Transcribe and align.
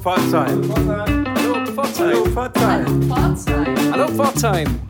Pforzheim. 0.00 0.62
Hallo 1.36 1.66
Pforzheim. 1.66 2.34
Hallo 3.92 4.08
Pforzheim. 4.08 4.80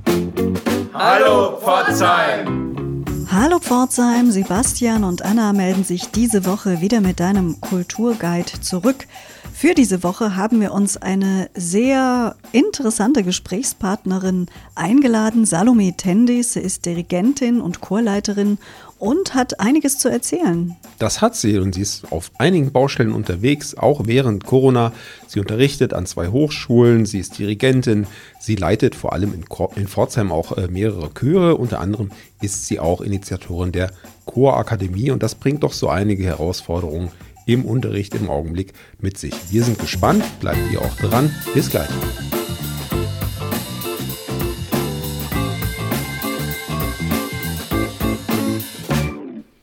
Hallo 0.94 1.58
Pforzheim. 1.58 3.04
Hallo 3.32 3.58
Pforzheim, 3.58 4.30
Sebastian 4.30 5.02
und 5.02 5.22
Anna 5.22 5.52
melden 5.52 5.82
sich 5.82 6.12
diese 6.12 6.46
Woche 6.46 6.80
wieder 6.80 7.00
mit 7.00 7.18
deinem 7.18 7.60
Kulturguide 7.60 8.60
zurück. 8.60 9.08
Für 9.52 9.74
diese 9.74 10.04
Woche 10.04 10.36
haben 10.36 10.60
wir 10.60 10.72
uns 10.72 10.96
eine 10.96 11.50
sehr 11.54 12.36
interessante 12.52 13.24
Gesprächspartnerin 13.24 14.46
eingeladen. 14.76 15.44
Salome 15.44 15.96
Tendis, 15.96 16.52
sie 16.52 16.60
ist 16.60 16.86
Dirigentin 16.86 17.60
und 17.60 17.80
Chorleiterin 17.80 18.58
und 19.00 19.34
hat 19.34 19.58
einiges 19.58 19.98
zu 19.98 20.08
erzählen. 20.08 20.76
Das 20.98 21.20
hat 21.20 21.34
sie 21.34 21.58
und 21.58 21.74
sie 21.74 21.80
ist 21.80 22.12
auf 22.12 22.30
einigen 22.38 22.70
Baustellen 22.70 23.12
unterwegs, 23.12 23.74
auch 23.74 24.02
während 24.04 24.44
Corona. 24.44 24.92
Sie 25.26 25.40
unterrichtet 25.40 25.94
an 25.94 26.06
zwei 26.06 26.28
Hochschulen, 26.28 27.06
sie 27.06 27.18
ist 27.18 27.38
Dirigentin, 27.38 28.06
sie 28.38 28.54
leitet 28.54 28.94
vor 28.94 29.12
allem 29.12 29.32
in, 29.34 29.44
in 29.76 29.88
Pforzheim 29.88 30.30
auch 30.30 30.56
äh, 30.56 30.68
mehrere 30.68 31.12
Chöre. 31.12 31.56
Unter 31.56 31.80
anderem 31.80 32.10
ist 32.40 32.66
sie 32.66 32.78
auch 32.78 33.00
Initiatorin 33.00 33.72
der 33.72 33.90
Chorakademie 34.26 35.10
und 35.10 35.22
das 35.22 35.34
bringt 35.34 35.62
doch 35.62 35.72
so 35.72 35.88
einige 35.88 36.24
Herausforderungen 36.24 37.10
im 37.46 37.64
Unterricht 37.64 38.14
im 38.14 38.28
Augenblick 38.28 38.74
mit 39.00 39.18
sich. 39.18 39.34
Wir 39.50 39.64
sind 39.64 39.78
gespannt, 39.78 40.22
bleibt 40.40 40.70
ihr 40.70 40.80
auch 40.82 40.94
dran. 40.96 41.34
Bis 41.54 41.70
gleich. 41.70 41.88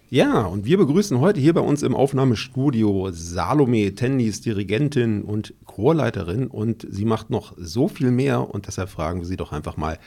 Ja, 0.09 0.43
und 0.45 0.63
wir 0.63 0.77
begrüßen 0.77 1.20
heute 1.20 1.41
hier 1.41 1.53
bei 1.53 1.59
uns 1.59 1.84
im 1.84 1.93
Aufnahmestudio 1.93 3.09
Salome 3.11 3.93
Tennis, 3.93 4.39
Dirigentin 4.39 5.21
und 5.21 5.53
Chorleiterin. 5.65 6.48
Und 6.48 6.88
sie 6.89 7.03
macht 7.03 7.29
noch 7.29 7.54
so 7.57 7.90
viel 7.90 8.12
mehr 8.12 8.49
und 8.49 8.67
deshalb 8.67 8.87
fragen 8.87 9.20
wir 9.20 9.27
sie 9.27 9.35
doch 9.35 9.51
einfach 9.51 9.76
mal, 9.76 9.99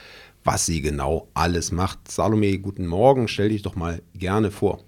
was 0.43 0.65
sie 0.65 0.81
genau 0.81 1.27
alles 1.35 1.71
macht. 1.71 2.09
Salome, 2.09 2.57
guten 2.57 2.87
Morgen, 2.87 3.27
stell 3.27 3.49
dich 3.49 3.61
doch 3.61 3.75
mal 3.75 4.01
gerne 4.15 4.49
vor. 4.49 4.79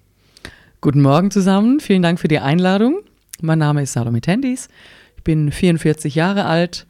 Guten 0.81 1.03
Morgen 1.03 1.29
zusammen, 1.29 1.79
vielen 1.79 2.01
Dank 2.01 2.19
für 2.19 2.27
die 2.27 2.39
Einladung. 2.39 3.01
Mein 3.39 3.59
Name 3.59 3.83
ist 3.83 3.93
Salome 3.93 4.19
Tendis, 4.19 4.67
ich 5.15 5.23
bin 5.23 5.51
44 5.51 6.15
Jahre 6.15 6.45
alt 6.45 6.87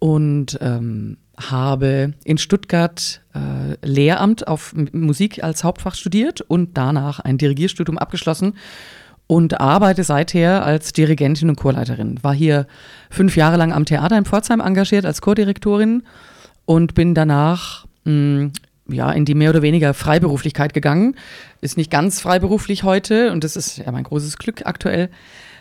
und 0.00 0.58
ähm, 0.60 1.18
habe 1.36 2.14
in 2.24 2.38
Stuttgart 2.38 3.22
äh, 3.34 3.86
Lehramt 3.86 4.46
auf 4.46 4.74
Musik 4.92 5.42
als 5.42 5.64
Hauptfach 5.64 5.94
studiert 5.94 6.40
und 6.40 6.76
danach 6.76 7.20
ein 7.20 7.38
Dirigierstudium 7.38 7.98
abgeschlossen 7.98 8.54
und 9.26 9.60
arbeite 9.60 10.04
seither 10.04 10.64
als 10.64 10.92
Dirigentin 10.92 11.48
und 11.48 11.56
Chorleiterin. 11.56 12.22
War 12.22 12.34
hier 12.34 12.66
fünf 13.10 13.36
Jahre 13.36 13.56
lang 13.56 13.72
am 13.72 13.84
Theater 13.84 14.18
in 14.18 14.24
Pforzheim 14.24 14.60
engagiert 14.60 15.06
als 15.06 15.20
Chordirektorin 15.20 16.02
und 16.66 16.94
bin 16.94 17.14
danach 17.14 17.86
mh, 18.04 18.50
ja, 18.88 19.10
in 19.12 19.24
die 19.24 19.34
mehr 19.34 19.50
oder 19.50 19.62
weniger 19.62 19.94
Freiberuflichkeit 19.94 20.74
gegangen. 20.74 21.16
Ist 21.60 21.76
nicht 21.76 21.90
ganz 21.90 22.20
freiberuflich 22.20 22.82
heute 22.82 23.32
und 23.32 23.44
das 23.44 23.56
ist 23.56 23.78
ja 23.78 23.90
mein 23.92 24.04
großes 24.04 24.36
Glück 24.36 24.66
aktuell. 24.66 25.10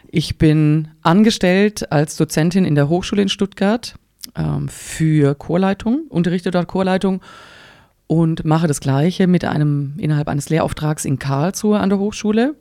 Ich 0.07 0.37
bin 0.37 0.89
angestellt 1.01 1.91
als 1.91 2.17
Dozentin 2.17 2.65
in 2.65 2.75
der 2.75 2.89
Hochschule 2.89 3.21
in 3.21 3.29
Stuttgart 3.29 3.95
ähm, 4.35 4.67
für 4.69 5.35
Chorleitung, 5.35 6.07
unterrichte 6.09 6.51
dort 6.51 6.67
Chorleitung 6.67 7.21
und 8.07 8.45
mache 8.45 8.67
das 8.67 8.79
Gleiche 8.79 9.27
mit 9.27 9.45
einem 9.45 9.93
innerhalb 9.97 10.27
eines 10.27 10.49
Lehrauftrags 10.49 11.05
in 11.05 11.19
Karlsruhe 11.19 11.79
an 11.79 11.89
der 11.89 11.99
Hochschule 11.99 12.55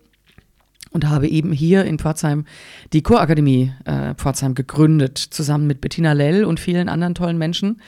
und 0.93 1.09
habe 1.09 1.29
eben 1.29 1.53
hier 1.53 1.85
in 1.85 1.99
Pforzheim 1.99 2.45
die 2.93 3.03
Chorakademie 3.03 3.73
äh, 3.85 4.15
Pforzheim 4.15 4.55
gegründet, 4.55 5.19
zusammen 5.19 5.67
mit 5.67 5.81
Bettina 5.81 6.13
Lell 6.13 6.45
und 6.45 6.61
vielen 6.61 6.89
anderen 6.89 7.15
tollen 7.15 7.39
Menschen 7.39 7.81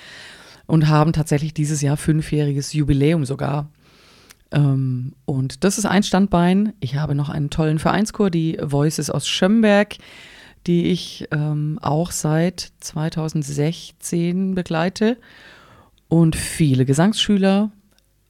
und 0.66 0.88
haben 0.88 1.12
tatsächlich 1.12 1.54
dieses 1.54 1.82
Jahr 1.82 1.96
fünfjähriges 1.96 2.72
Jubiläum 2.72 3.24
sogar. 3.24 3.70
Ähm, 4.50 5.12
und 5.24 5.64
das 5.64 5.78
ist 5.78 5.84
ein 5.84 6.02
Standbein. 6.02 6.72
Ich 6.80 6.96
habe 6.96 7.14
noch 7.14 7.28
einen 7.28 7.50
tollen 7.50 7.78
Vereinschor, 7.78 8.30
die 8.30 8.58
Voices 8.60 9.10
aus 9.10 9.28
Schömberg, 9.28 9.96
die 10.66 10.86
ich 10.86 11.28
ähm, 11.30 11.78
auch 11.82 12.10
seit 12.10 12.72
2016 12.80 14.54
begleite. 14.54 15.18
Und 16.08 16.36
viele 16.36 16.84
Gesangsschüler, 16.84 17.70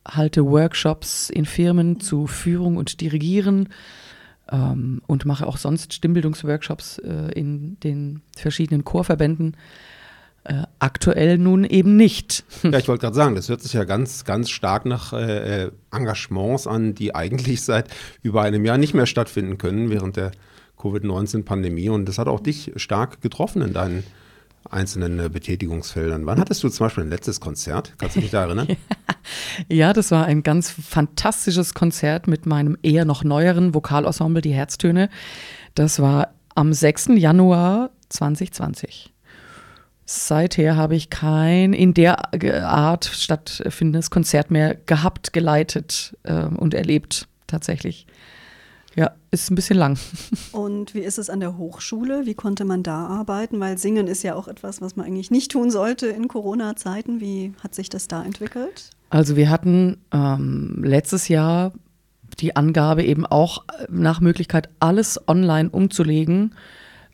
halte 0.06 0.44
Workshops 0.44 1.30
in 1.30 1.46
Firmen 1.46 2.00
zu 2.00 2.26
Führung 2.26 2.76
und 2.76 3.00
Dirigieren 3.00 3.68
ähm, 4.50 5.02
und 5.06 5.24
mache 5.24 5.46
auch 5.46 5.56
sonst 5.56 5.92
Stimmbildungsworkshops 5.92 6.98
äh, 6.98 7.32
in 7.34 7.78
den 7.80 8.22
verschiedenen 8.36 8.84
Chorverbänden. 8.84 9.56
Äh, 10.44 10.64
aktuell 10.78 11.38
nun 11.38 11.64
eben 11.64 11.96
nicht. 11.96 12.44
Ja, 12.64 12.78
ich 12.78 12.88
wollte 12.88 13.02
gerade 13.02 13.16
sagen, 13.16 13.34
das 13.34 13.48
hört 13.48 13.62
sich 13.62 13.72
ja 13.72 13.84
ganz, 13.84 14.24
ganz 14.26 14.50
stark 14.50 14.84
nach 14.84 15.14
äh, 15.14 15.64
äh, 15.64 15.70
Engagements 15.90 16.66
an, 16.66 16.94
die 16.94 17.14
eigentlich 17.14 17.62
seit 17.62 17.88
über 18.22 18.42
einem 18.42 18.64
Jahr 18.66 18.76
nicht 18.76 18.92
mehr 18.92 19.06
stattfinden 19.06 19.56
können 19.56 19.88
während 19.88 20.16
der 20.16 20.32
Covid-19-Pandemie. 20.84 21.88
Und 21.88 22.06
das 22.06 22.18
hat 22.18 22.28
auch 22.28 22.40
dich 22.40 22.72
stark 22.76 23.22
getroffen 23.22 23.62
in 23.62 23.72
deinen 23.72 24.04
einzelnen 24.70 25.18
äh, 25.18 25.28
Betätigungsfeldern. 25.28 26.26
Wann 26.26 26.38
hattest 26.38 26.62
du 26.62 26.68
zum 26.68 26.86
Beispiel 26.86 27.04
ein 27.04 27.10
letztes 27.10 27.40
Konzert? 27.40 27.94
Kannst 27.98 28.16
du 28.16 28.20
dich 28.20 28.30
da 28.30 28.44
erinnern? 28.44 28.68
ja, 29.68 29.92
das 29.92 30.10
war 30.10 30.26
ein 30.26 30.42
ganz 30.42 30.70
fantastisches 30.70 31.74
Konzert 31.74 32.26
mit 32.26 32.46
meinem 32.46 32.76
eher 32.82 33.04
noch 33.04 33.24
neueren 33.24 33.74
Vokalensemble, 33.74 34.42
die 34.42 34.54
Herztöne. 34.54 35.10
Das 35.74 36.00
war 36.00 36.34
am 36.54 36.72
6. 36.72 37.10
Januar 37.16 37.90
2020. 38.08 39.12
Seither 40.06 40.76
habe 40.76 40.96
ich 40.96 41.08
kein 41.08 41.72
in 41.72 41.94
der 41.94 42.34
Art 42.64 43.06
stattfindendes 43.06 44.10
Konzert 44.10 44.50
mehr 44.50 44.74
gehabt, 44.74 45.32
geleitet 45.32 46.16
äh, 46.24 46.44
und 46.44 46.74
erlebt, 46.74 47.26
tatsächlich. 47.46 48.06
Ja, 48.96 49.12
ist 49.30 49.50
ein 49.50 49.56
bisschen 49.56 49.76
lang. 49.76 49.98
Und 50.52 50.94
wie 50.94 51.00
ist 51.00 51.18
es 51.18 51.28
an 51.28 51.40
der 51.40 51.58
Hochschule? 51.58 52.26
Wie 52.26 52.34
konnte 52.34 52.64
man 52.64 52.82
da 52.82 53.06
arbeiten? 53.06 53.58
Weil 53.58 53.76
Singen 53.78 54.06
ist 54.06 54.22
ja 54.22 54.34
auch 54.34 54.46
etwas, 54.46 54.80
was 54.80 54.96
man 54.96 55.06
eigentlich 55.06 55.30
nicht 55.30 55.50
tun 55.50 55.70
sollte 55.70 56.06
in 56.06 56.28
Corona-Zeiten. 56.28 57.20
Wie 57.20 57.52
hat 57.62 57.74
sich 57.74 57.88
das 57.88 58.06
da 58.06 58.22
entwickelt? 58.22 58.90
Also 59.10 59.36
wir 59.36 59.50
hatten 59.50 59.98
ähm, 60.12 60.82
letztes 60.82 61.28
Jahr 61.28 61.72
die 62.38 62.56
Angabe 62.56 63.04
eben 63.04 63.26
auch 63.26 63.64
nach 63.88 64.20
Möglichkeit 64.20 64.68
alles 64.80 65.20
online 65.28 65.70
umzulegen, 65.70 66.54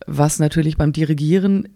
was 0.07 0.39
natürlich 0.39 0.77
beim 0.77 0.93
Dirigieren 0.93 1.69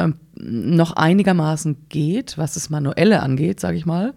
ähm, 0.00 0.14
noch 0.42 0.92
einigermaßen 0.92 1.76
geht, 1.90 2.38
was 2.38 2.54
das 2.54 2.70
Manuelle 2.70 3.20
angeht, 3.20 3.60
sage 3.60 3.76
ich 3.76 3.84
mal. 3.84 4.14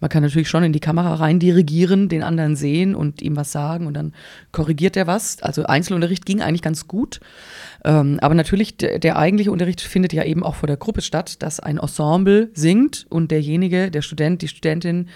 Man 0.00 0.08
kann 0.08 0.22
natürlich 0.22 0.48
schon 0.48 0.64
in 0.64 0.72
die 0.72 0.80
Kamera 0.80 1.14
rein 1.14 1.38
dirigieren, 1.38 2.08
den 2.08 2.22
anderen 2.22 2.56
sehen 2.56 2.94
und 2.94 3.20
ihm 3.20 3.36
was 3.36 3.52
sagen 3.52 3.86
und 3.86 3.94
dann 3.94 4.14
korrigiert 4.52 4.96
er 4.96 5.06
was. 5.06 5.42
Also 5.42 5.64
Einzelunterricht 5.64 6.24
ging 6.24 6.40
eigentlich 6.40 6.62
ganz 6.62 6.88
gut. 6.88 7.20
Ähm, 7.84 8.18
aber 8.20 8.34
natürlich, 8.34 8.78
der, 8.78 8.98
der 8.98 9.18
eigentliche 9.18 9.52
Unterricht 9.52 9.80
findet 9.80 10.12
ja 10.12 10.24
eben 10.24 10.42
auch 10.42 10.54
vor 10.54 10.66
der 10.66 10.78
Gruppe 10.78 11.02
statt, 11.02 11.42
dass 11.42 11.60
ein 11.60 11.78
Ensemble 11.78 12.50
singt 12.54 13.06
und 13.10 13.30
derjenige, 13.30 13.90
der 13.90 14.02
Student, 14.02 14.42
die 14.42 14.48
Studentin 14.48 15.08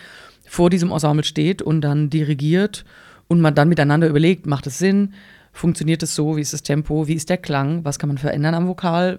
vor 0.47 0.69
diesem 0.69 0.93
Ensemble 0.93 1.25
steht 1.25 1.63
und 1.63 1.81
dann 1.81 2.11
dirigiert 2.11 2.85
und 3.29 3.41
man 3.41 3.55
dann 3.55 3.69
miteinander 3.69 4.09
überlegt, 4.09 4.47
macht 4.47 4.67
es 4.67 4.79
Sinn, 4.79 5.15
Funktioniert 5.53 6.03
es 6.03 6.15
so? 6.15 6.37
Wie 6.37 6.41
ist 6.41 6.53
das 6.53 6.63
Tempo? 6.63 7.09
Wie 7.09 7.15
ist 7.15 7.29
der 7.29 7.39
Klang? 7.39 7.85
Was 7.85 7.99
kann 7.99 8.09
man 8.09 8.19
verändern 8.19 8.55
am 8.55 8.69
Vokal 8.69 9.19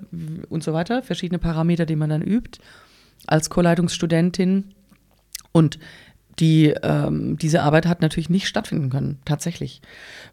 und 0.49 0.63
so 0.63 0.73
weiter? 0.73 1.03
Verschiedene 1.03 1.39
Parameter, 1.39 1.85
die 1.85 1.95
man 1.95 2.09
dann 2.09 2.21
übt 2.21 2.59
als 3.27 3.49
Chorleitungsstudentin. 3.49 4.73
Und 5.51 5.77
die, 6.39 6.73
ähm, 6.81 7.37
diese 7.37 7.61
Arbeit 7.61 7.85
hat 7.85 8.01
natürlich 8.01 8.29
nicht 8.29 8.47
stattfinden 8.47 8.89
können, 8.89 9.19
tatsächlich. 9.25 9.81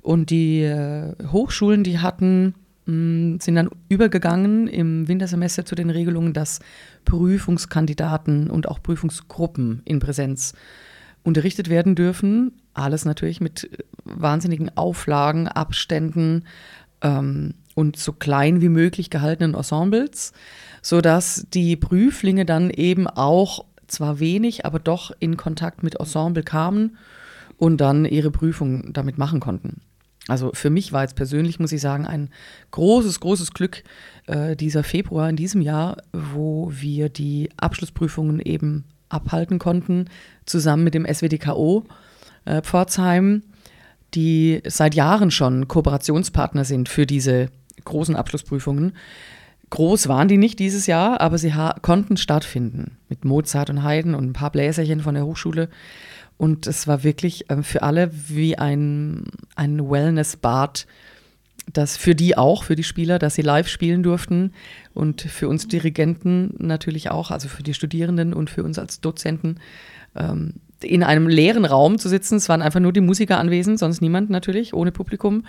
Und 0.00 0.30
die 0.30 0.62
äh, 0.62 1.14
Hochschulen, 1.32 1.82
die 1.82 1.98
hatten, 1.98 2.54
mh, 2.86 2.94
mm, 2.94 3.40
sind 3.40 3.56
dann 3.56 3.70
übergegangen 3.88 4.68
im 4.68 5.08
Wintersemester 5.08 5.64
zu 5.64 5.74
den 5.74 5.90
Regelungen, 5.90 6.32
dass 6.32 6.60
Prüfungskandidaten 7.04 8.48
und 8.48 8.68
auch 8.68 8.82
Prüfungsgruppen 8.82 9.82
in 9.84 9.98
Präsenz 9.98 10.54
unterrichtet 11.22 11.68
werden 11.68 11.94
dürfen. 11.94 12.52
Alles 12.74 13.04
natürlich 13.04 13.40
mit 13.40 13.70
wahnsinnigen 14.04 14.76
Auflagen, 14.76 15.48
Abständen 15.48 16.44
ähm, 17.02 17.54
und 17.74 17.96
so 17.96 18.12
klein 18.12 18.60
wie 18.60 18.68
möglich 18.68 19.10
gehaltenen 19.10 19.54
Ensembles, 19.54 20.32
sodass 20.82 21.46
die 21.52 21.76
Prüflinge 21.76 22.44
dann 22.44 22.70
eben 22.70 23.06
auch 23.06 23.64
zwar 23.86 24.20
wenig, 24.20 24.66
aber 24.66 24.78
doch 24.78 25.12
in 25.18 25.36
Kontakt 25.36 25.82
mit 25.82 25.96
Ensemble 25.96 26.42
kamen 26.42 26.96
und 27.56 27.80
dann 27.80 28.04
ihre 28.04 28.30
Prüfung 28.30 28.92
damit 28.92 29.18
machen 29.18 29.40
konnten. 29.40 29.80
Also 30.28 30.50
für 30.52 30.68
mich 30.68 30.92
war 30.92 31.02
jetzt 31.02 31.16
persönlich, 31.16 31.58
muss 31.58 31.72
ich 31.72 31.80
sagen, 31.80 32.06
ein 32.06 32.28
großes, 32.70 33.18
großes 33.20 33.52
Glück 33.52 33.82
äh, 34.26 34.56
dieser 34.56 34.84
Februar 34.84 35.28
in 35.30 35.36
diesem 35.36 35.62
Jahr, 35.62 35.96
wo 36.12 36.70
wir 36.70 37.08
die 37.08 37.48
Abschlussprüfungen 37.56 38.38
eben 38.40 38.84
abhalten 39.08 39.58
konnten, 39.58 40.06
zusammen 40.46 40.84
mit 40.84 40.94
dem 40.94 41.06
SWDKO 41.06 41.84
äh, 42.44 42.62
Pforzheim, 42.62 43.42
die 44.14 44.62
seit 44.66 44.94
Jahren 44.94 45.30
schon 45.30 45.68
Kooperationspartner 45.68 46.64
sind 46.64 46.88
für 46.88 47.06
diese 47.06 47.48
großen 47.84 48.16
Abschlussprüfungen. 48.16 48.92
groß 49.70 50.08
waren 50.08 50.28
die 50.28 50.38
nicht 50.38 50.58
dieses 50.58 50.86
Jahr, 50.86 51.20
aber 51.20 51.38
sie 51.38 51.52
konnten 51.82 52.16
stattfinden 52.16 52.96
mit 53.08 53.24
Mozart 53.24 53.70
und 53.70 53.82
Haydn 53.82 54.14
und 54.14 54.30
ein 54.30 54.32
paar 54.32 54.50
Bläserchen 54.50 55.00
von 55.00 55.14
der 55.14 55.26
Hochschule. 55.26 55.68
Und 56.38 56.66
es 56.66 56.86
war 56.86 57.02
wirklich 57.02 57.50
äh, 57.50 57.62
für 57.62 57.82
alle 57.82 58.10
wie 58.12 58.56
ein, 58.56 59.24
ein 59.56 59.90
Wellness-Bad, 59.90 60.86
das 61.72 61.96
für 61.96 62.14
die 62.14 62.36
auch, 62.36 62.64
für 62.64 62.76
die 62.76 62.84
Spieler, 62.84 63.18
dass 63.18 63.34
sie 63.34 63.42
live 63.42 63.68
spielen 63.68 64.02
durften 64.02 64.52
und 64.94 65.22
für 65.22 65.48
uns 65.48 65.68
Dirigenten 65.68 66.54
natürlich 66.58 67.10
auch, 67.10 67.30
also 67.30 67.48
für 67.48 67.62
die 67.62 67.74
Studierenden 67.74 68.32
und 68.34 68.50
für 68.50 68.64
uns 68.64 68.78
als 68.78 69.00
Dozenten. 69.00 69.60
Ähm, 70.16 70.54
in 70.80 71.02
einem 71.02 71.26
leeren 71.26 71.64
Raum 71.64 71.98
zu 71.98 72.08
sitzen. 72.08 72.36
Es 72.36 72.48
waren 72.48 72.62
einfach 72.62 72.80
nur 72.80 72.92
die 72.92 73.00
Musiker 73.00 73.38
anwesend, 73.38 73.78
sonst 73.78 74.00
niemand 74.00 74.30
natürlich, 74.30 74.74
ohne 74.74 74.92
Publikum. 74.92 75.44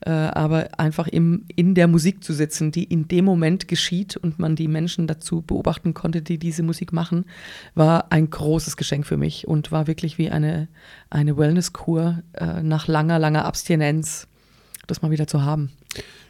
Äh, 0.00 0.10
aber 0.10 0.68
einfach 0.78 1.06
im, 1.06 1.44
in 1.54 1.74
der 1.74 1.86
Musik 1.86 2.24
zu 2.24 2.32
sitzen, 2.32 2.72
die 2.72 2.84
in 2.84 3.06
dem 3.08 3.26
Moment 3.26 3.68
geschieht 3.68 4.16
und 4.16 4.38
man 4.38 4.56
die 4.56 4.68
Menschen 4.68 5.06
dazu 5.06 5.42
beobachten 5.42 5.92
konnte, 5.92 6.22
die 6.22 6.38
diese 6.38 6.62
Musik 6.62 6.92
machen, 6.92 7.26
war 7.74 8.10
ein 8.10 8.30
großes 8.30 8.76
Geschenk 8.76 9.06
für 9.06 9.18
mich 9.18 9.46
und 9.46 9.70
war 9.70 9.86
wirklich 9.86 10.16
wie 10.16 10.30
eine, 10.30 10.68
eine 11.10 11.36
Wellnesskur 11.36 12.22
äh, 12.32 12.62
nach 12.62 12.86
langer, 12.88 13.18
langer 13.18 13.44
Abstinenz, 13.44 14.28
das 14.90 15.02
mal 15.02 15.10
wieder 15.10 15.26
zu 15.26 15.42
haben. 15.42 15.70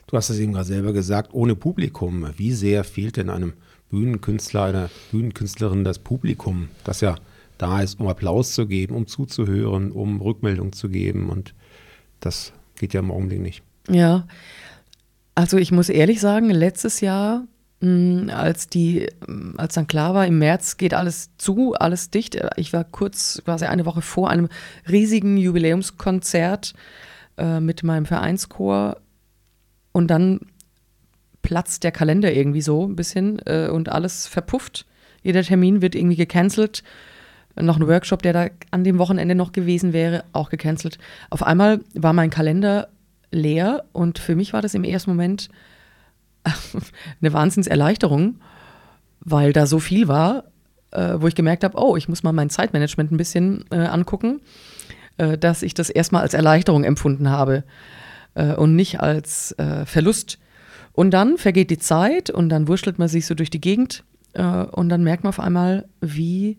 Du 0.06 0.16
hast 0.16 0.30
es 0.30 0.38
eben 0.38 0.52
gerade 0.52 0.66
selber 0.66 0.92
gesagt, 0.92 1.32
ohne 1.32 1.54
Publikum. 1.54 2.26
Wie 2.36 2.52
sehr 2.52 2.84
fehlt 2.84 3.16
denn 3.16 3.30
einem 3.30 3.52
Bühnenkünstler, 3.90 4.64
einer 4.64 4.90
Bühnenkünstlerin 5.10 5.84
das 5.84 5.98
Publikum, 5.98 6.68
das 6.84 7.00
ja 7.00 7.16
da 7.58 7.82
ist, 7.82 8.00
um 8.00 8.08
Applaus 8.08 8.54
zu 8.54 8.66
geben, 8.66 8.94
um 8.94 9.06
zuzuhören, 9.06 9.92
um 9.92 10.20
Rückmeldung 10.20 10.72
zu 10.72 10.88
geben. 10.88 11.28
Und 11.28 11.54
das 12.20 12.52
geht 12.76 12.94
ja 12.94 13.00
im 13.00 13.10
Augenblick 13.10 13.40
nicht. 13.40 13.62
Ja, 13.88 14.26
also 15.34 15.58
ich 15.58 15.70
muss 15.72 15.88
ehrlich 15.88 16.20
sagen, 16.20 16.50
letztes 16.50 17.00
Jahr, 17.00 17.44
hm, 17.80 18.30
als 18.32 18.68
die, 18.68 19.08
als 19.56 19.74
dann 19.74 19.86
klar 19.86 20.14
war, 20.14 20.26
im 20.26 20.38
März 20.38 20.76
geht 20.76 20.94
alles 20.94 21.30
zu, 21.38 21.74
alles 21.74 22.10
dicht. 22.10 22.38
Ich 22.56 22.72
war 22.72 22.84
kurz, 22.84 23.42
quasi 23.44 23.66
eine 23.66 23.86
Woche 23.86 24.02
vor 24.02 24.30
einem 24.30 24.48
riesigen 24.88 25.36
Jubiläumskonzert 25.36 26.74
äh, 27.40 27.60
mit 27.60 27.82
meinem 27.82 28.06
Vereinschor 28.06 28.98
und 29.92 30.08
dann 30.08 30.40
platzt 31.42 31.82
der 31.84 31.92
Kalender 31.92 32.32
irgendwie 32.32 32.62
so 32.62 32.86
ein 32.86 32.96
bisschen 32.96 33.40
äh, 33.46 33.68
und 33.68 33.88
alles 33.88 34.26
verpufft. 34.26 34.86
Jeder 35.22 35.42
Termin 35.42 35.82
wird 35.82 35.94
irgendwie 35.94 36.16
gecancelt 36.16 36.82
noch 37.56 37.76
ein 37.76 37.86
Workshop, 37.86 38.22
der 38.22 38.32
da 38.32 38.46
an 38.70 38.84
dem 38.84 38.98
Wochenende 38.98 39.34
noch 39.34 39.52
gewesen 39.52 39.92
wäre, 39.92 40.24
auch 40.32 40.50
gecancelt. 40.50 40.98
Auf 41.30 41.42
einmal 41.42 41.80
war 41.94 42.12
mein 42.12 42.30
Kalender 42.30 42.88
leer 43.30 43.84
und 43.92 44.18
für 44.18 44.36
mich 44.36 44.52
war 44.52 44.62
das 44.62 44.74
im 44.74 44.84
ersten 44.84 45.10
Moment 45.10 45.48
eine 47.20 47.32
Wahnsinnserleichterung, 47.32 48.36
weil 49.20 49.52
da 49.52 49.66
so 49.66 49.78
viel 49.78 50.08
war, 50.08 50.44
äh, 50.90 51.14
wo 51.18 51.26
ich 51.26 51.34
gemerkt 51.34 51.64
habe, 51.64 51.78
oh, 51.78 51.96
ich 51.96 52.08
muss 52.08 52.22
mal 52.22 52.32
mein 52.32 52.50
Zeitmanagement 52.50 53.12
ein 53.12 53.16
bisschen 53.16 53.64
äh, 53.70 53.76
angucken, 53.76 54.40
äh, 55.20 55.36
dass 55.36 55.62
ich 55.62 55.74
das 55.74 55.90
erstmal 55.90 56.22
als 56.22 56.34
Erleichterung 56.34 56.82
empfunden 56.82 57.28
habe 57.28 57.64
äh, 58.34 58.54
und 58.54 58.74
nicht 58.74 59.00
als 59.00 59.52
äh, 59.52 59.84
Verlust. 59.84 60.38
Und 60.92 61.10
dann 61.10 61.36
vergeht 61.36 61.70
die 61.70 61.78
Zeit 61.78 62.30
und 62.30 62.48
dann 62.48 62.68
wurschtelt 62.68 62.98
man 62.98 63.08
sich 63.08 63.26
so 63.26 63.34
durch 63.34 63.50
die 63.50 63.60
Gegend 63.60 64.02
äh, 64.32 64.42
und 64.42 64.88
dann 64.88 65.04
merkt 65.04 65.24
man 65.24 65.28
auf 65.28 65.40
einmal, 65.40 65.86
wie 66.00 66.58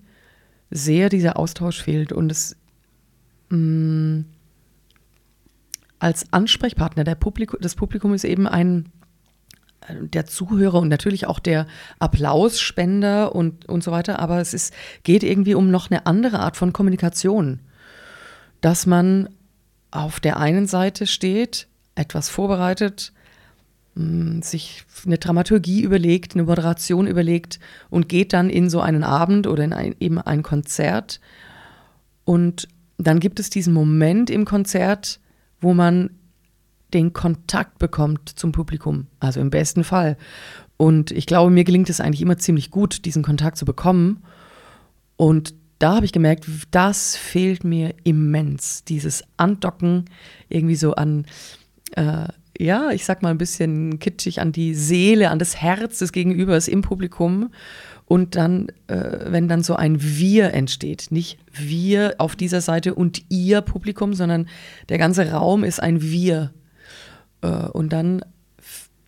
sehr 0.69 1.09
dieser 1.09 1.37
Austausch 1.37 1.81
fehlt 1.81 2.13
und 2.13 2.31
es 2.31 2.55
mh, 3.49 3.57
mm, 3.57 4.25
als 5.99 6.31
Ansprechpartner 6.31 7.03
der 7.03 7.15
Publikum, 7.15 7.59
das 7.61 7.75
Publikum 7.75 8.13
ist 8.13 8.23
eben 8.23 8.47
ein 8.47 8.91
der 9.99 10.25
Zuhörer 10.27 10.79
und 10.79 10.89
natürlich 10.89 11.25
auch 11.25 11.39
der 11.39 11.65
Applausspender 11.99 13.33
und, 13.35 13.67
und 13.67 13.83
so 13.83 13.91
weiter, 13.91 14.19
aber 14.19 14.39
es 14.39 14.53
ist, 14.53 14.73
geht 15.03 15.23
irgendwie 15.23 15.55
um 15.55 15.71
noch 15.71 15.89
eine 15.89 16.05
andere 16.05 16.39
Art 16.39 16.55
von 16.55 16.71
Kommunikation, 16.71 17.59
dass 18.61 18.85
man 18.85 19.29
auf 19.91 20.19
der 20.19 20.37
einen 20.37 20.67
Seite 20.67 21.05
steht, 21.07 21.67
etwas 21.95 22.29
vorbereitet, 22.29 23.11
hm, 23.95 24.41
sich 24.41 24.85
eine 25.05 25.17
Dramaturgie 25.17 25.81
überlegt, 25.81 26.33
eine 26.33 26.43
Moderation 26.43 27.07
überlegt 27.07 27.59
und 27.89 28.07
geht 28.07 28.33
dann 28.33 28.49
in 28.49 28.69
so 28.69 28.79
einen 28.79 29.03
Abend 29.03 29.47
oder 29.47 29.63
in 29.63 29.73
ein, 29.73 29.95
eben 29.99 30.19
ein 30.19 30.43
Konzert. 30.43 31.19
Und 32.23 32.67
dann 32.97 33.19
gibt 33.19 33.39
es 33.39 33.49
diesen 33.49 33.73
Moment 33.73 34.29
im 34.29 34.45
Konzert, 34.45 35.19
wo 35.59 35.73
man 35.73 36.11
den 36.93 37.13
Kontakt 37.13 37.79
bekommt 37.79 38.29
zum 38.29 38.51
Publikum, 38.51 39.07
also 39.19 39.39
im 39.39 39.49
besten 39.49 39.83
Fall. 39.83 40.17
Und 40.77 41.11
ich 41.11 41.25
glaube, 41.25 41.51
mir 41.51 41.63
gelingt 41.63 41.89
es 41.89 41.99
eigentlich 41.99 42.21
immer 42.21 42.37
ziemlich 42.37 42.71
gut, 42.71 43.05
diesen 43.05 43.23
Kontakt 43.23 43.57
zu 43.57 43.65
bekommen. 43.65 44.23
Und 45.15 45.53
da 45.81 45.95
habe 45.95 46.05
ich 46.05 46.11
gemerkt, 46.11 46.45
das 46.71 47.15
fehlt 47.15 47.63
mir 47.63 47.93
immens, 48.03 48.83
dieses 48.83 49.23
Andocken 49.37 50.05
irgendwie 50.49 50.75
so 50.75 50.93
an 50.93 51.25
äh, 51.95 52.27
ja, 52.59 52.91
ich 52.91 53.05
sag 53.05 53.21
mal 53.23 53.29
ein 53.29 53.37
bisschen 53.37 53.99
kitschig 53.99 54.39
an 54.39 54.51
die 54.51 54.75
Seele, 54.75 55.31
an 55.31 55.39
das 55.39 55.55
Herz 55.55 55.99
des 55.99 56.11
Gegenübers 56.11 56.67
im 56.67 56.81
Publikum. 56.81 57.51
Und 58.05 58.35
dann, 58.35 58.67
äh, 58.87 59.31
wenn 59.31 59.47
dann 59.47 59.63
so 59.63 59.75
ein 59.75 60.01
Wir 60.01 60.53
entsteht, 60.53 61.07
nicht 61.11 61.39
wir 61.51 62.15
auf 62.17 62.35
dieser 62.35 62.61
Seite 62.61 62.93
und 62.93 63.23
ihr 63.29 63.61
Publikum, 63.61 64.13
sondern 64.13 64.47
der 64.89 64.97
ganze 64.97 65.31
Raum 65.31 65.63
ist 65.63 65.81
ein 65.81 66.01
Wir. 66.01 66.51
Äh, 67.41 67.47
und 67.47 67.93
dann 67.93 68.23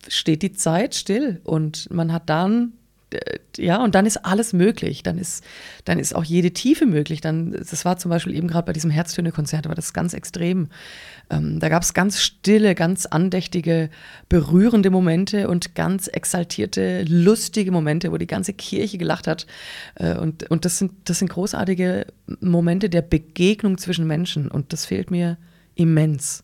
steht 0.08 0.42
die 0.42 0.52
Zeit 0.52 0.94
still 0.94 1.40
und 1.44 1.90
man 1.90 2.12
hat 2.12 2.30
dann 2.30 2.72
ja, 3.56 3.82
und 3.82 3.94
dann 3.94 4.06
ist 4.06 4.18
alles 4.18 4.52
möglich. 4.52 5.02
Dann 5.02 5.18
ist, 5.18 5.44
dann 5.84 5.98
ist 5.98 6.14
auch 6.14 6.24
jede 6.24 6.52
Tiefe 6.52 6.86
möglich. 6.86 7.20
Dann, 7.20 7.52
das 7.52 7.84
war 7.84 7.96
zum 7.98 8.10
Beispiel 8.10 8.34
eben 8.34 8.48
gerade 8.48 8.66
bei 8.66 8.72
diesem 8.72 8.90
Herztöne-Konzert, 8.90 9.68
war 9.68 9.74
das 9.74 9.92
ganz 9.92 10.14
extrem. 10.14 10.68
Ähm, 11.30 11.60
da 11.60 11.68
gab 11.68 11.82
es 11.82 11.94
ganz 11.94 12.20
stille, 12.20 12.74
ganz 12.74 13.06
andächtige, 13.06 13.90
berührende 14.28 14.90
Momente 14.90 15.48
und 15.48 15.74
ganz 15.74 16.06
exaltierte, 16.08 17.04
lustige 17.04 17.72
Momente, 17.72 18.12
wo 18.12 18.16
die 18.16 18.26
ganze 18.26 18.52
Kirche 18.52 18.98
gelacht 18.98 19.26
hat. 19.26 19.46
Äh, 19.96 20.16
und 20.16 20.50
und 20.50 20.64
das, 20.64 20.78
sind, 20.78 20.92
das 21.04 21.18
sind 21.18 21.28
großartige 21.28 22.06
Momente 22.40 22.88
der 22.88 23.02
Begegnung 23.02 23.78
zwischen 23.78 24.06
Menschen. 24.06 24.50
Und 24.50 24.72
das 24.72 24.86
fehlt 24.86 25.10
mir 25.10 25.38
immens 25.74 26.43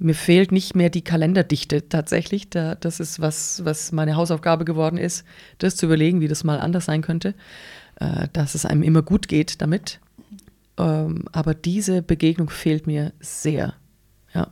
mir 0.00 0.14
fehlt 0.14 0.50
nicht 0.50 0.74
mehr 0.74 0.90
die 0.90 1.04
Kalenderdichte 1.04 1.88
tatsächlich. 1.88 2.48
Da, 2.48 2.74
das 2.74 3.00
ist 3.00 3.20
was, 3.20 3.64
was 3.64 3.92
meine 3.92 4.16
Hausaufgabe 4.16 4.64
geworden 4.64 4.96
ist, 4.96 5.24
das 5.58 5.76
zu 5.76 5.86
überlegen, 5.86 6.20
wie 6.20 6.28
das 6.28 6.42
mal 6.42 6.58
anders 6.58 6.86
sein 6.86 7.02
könnte, 7.02 7.34
äh, 7.96 8.28
dass 8.32 8.54
es 8.54 8.64
einem 8.64 8.82
immer 8.82 9.02
gut 9.02 9.28
geht 9.28 9.60
damit. 9.60 10.00
Ähm, 10.78 11.26
aber 11.32 11.54
diese 11.54 12.02
Begegnung 12.02 12.48
fehlt 12.48 12.86
mir 12.86 13.12
sehr. 13.20 13.74
Ja. 14.34 14.48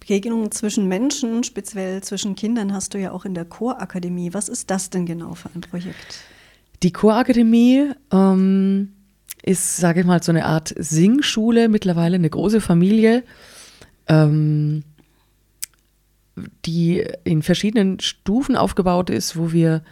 Begegnungen 0.00 0.50
zwischen 0.50 0.88
Menschen, 0.88 1.44
speziell 1.44 2.02
zwischen 2.02 2.34
Kindern, 2.34 2.72
hast 2.72 2.94
du 2.94 2.98
ja 2.98 3.12
auch 3.12 3.26
in 3.26 3.34
der 3.34 3.44
Chorakademie. 3.44 4.32
Was 4.32 4.48
ist 4.48 4.70
das 4.70 4.88
denn 4.88 5.04
genau 5.04 5.34
für 5.34 5.50
ein 5.54 5.60
Projekt? 5.60 6.20
Die 6.82 6.92
Chorakademie 6.92 7.90
ähm, 8.10 8.94
ist, 9.42 9.76
sage 9.76 10.00
ich 10.00 10.06
mal, 10.06 10.22
so 10.22 10.32
eine 10.32 10.46
Art 10.46 10.74
Singschule, 10.78 11.68
mittlerweile 11.68 12.14
eine 12.14 12.30
große 12.30 12.62
Familie 12.62 13.22
ähm, 14.08 14.84
die 16.64 17.04
in 17.24 17.42
verschiedenen 17.42 18.00
Stufen 18.00 18.56
aufgebaut 18.56 19.10
ist, 19.10 19.36
wo 19.36 19.52
wir 19.52 19.82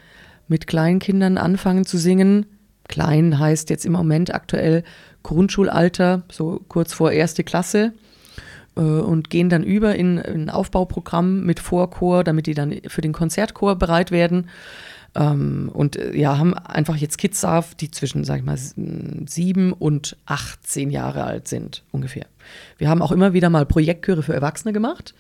mit 0.48 0.66
kleinen 0.66 0.98
Kindern 0.98 1.38
anfangen 1.38 1.84
zu 1.84 1.98
singen. 1.98 2.46
Klein 2.88 3.38
heißt 3.38 3.70
jetzt 3.70 3.86
im 3.86 3.92
Moment 3.92 4.34
aktuell 4.34 4.82
Grundschulalter, 5.22 6.24
so 6.30 6.60
kurz 6.68 6.92
vor 6.92 7.12
erste 7.12 7.44
Klasse 7.44 7.92
äh, 8.76 8.80
und 8.80 9.30
gehen 9.30 9.48
dann 9.48 9.62
über 9.62 9.94
in 9.94 10.18
ein 10.18 10.50
Aufbauprogramm 10.50 11.44
mit 11.44 11.60
Vorchor, 11.60 12.24
damit 12.24 12.46
die 12.46 12.54
dann 12.54 12.80
für 12.88 13.00
den 13.00 13.12
Konzertchor 13.12 13.76
bereit 13.76 14.10
werden. 14.10 14.48
Ähm, 15.14 15.70
und 15.72 15.96
äh, 15.96 16.16
ja, 16.16 16.38
haben 16.38 16.54
einfach 16.54 16.96
jetzt 16.96 17.18
Kids 17.18 17.40
da, 17.40 17.64
die 17.80 17.90
zwischen, 17.90 18.24
sag 18.24 18.38
ich 18.38 18.44
mal, 18.44 18.58
sieben 19.26 19.72
und 19.72 20.16
18 20.26 20.90
Jahre 20.90 21.24
alt 21.24 21.48
sind, 21.48 21.82
ungefähr. 21.90 22.26
Wir 22.78 22.88
haben 22.88 23.02
auch 23.02 23.12
immer 23.12 23.32
wieder 23.32 23.50
mal 23.50 23.66
Projektchöre 23.66 24.22
für 24.22 24.34
Erwachsene 24.34 24.72
gemacht. 24.72 25.14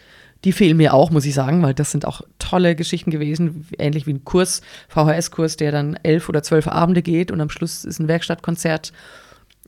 Die 0.44 0.52
fehlen 0.52 0.76
mir 0.76 0.92
auch, 0.92 1.10
muss 1.10 1.24
ich 1.24 1.34
sagen, 1.34 1.62
weil 1.62 1.74
das 1.74 1.92
sind 1.92 2.04
auch 2.04 2.22
tolle 2.38 2.74
Geschichten 2.74 3.10
gewesen, 3.10 3.66
ähnlich 3.78 4.06
wie 4.06 4.14
ein 4.14 4.24
Kurs, 4.24 4.62
VHS-Kurs, 4.88 5.56
der 5.56 5.70
dann 5.70 5.94
elf 6.02 6.28
oder 6.28 6.42
zwölf 6.42 6.66
Abende 6.66 7.02
geht 7.02 7.30
und 7.30 7.40
am 7.40 7.50
Schluss 7.50 7.84
ist 7.84 8.00
ein 8.00 8.08
Werkstattkonzert 8.08 8.92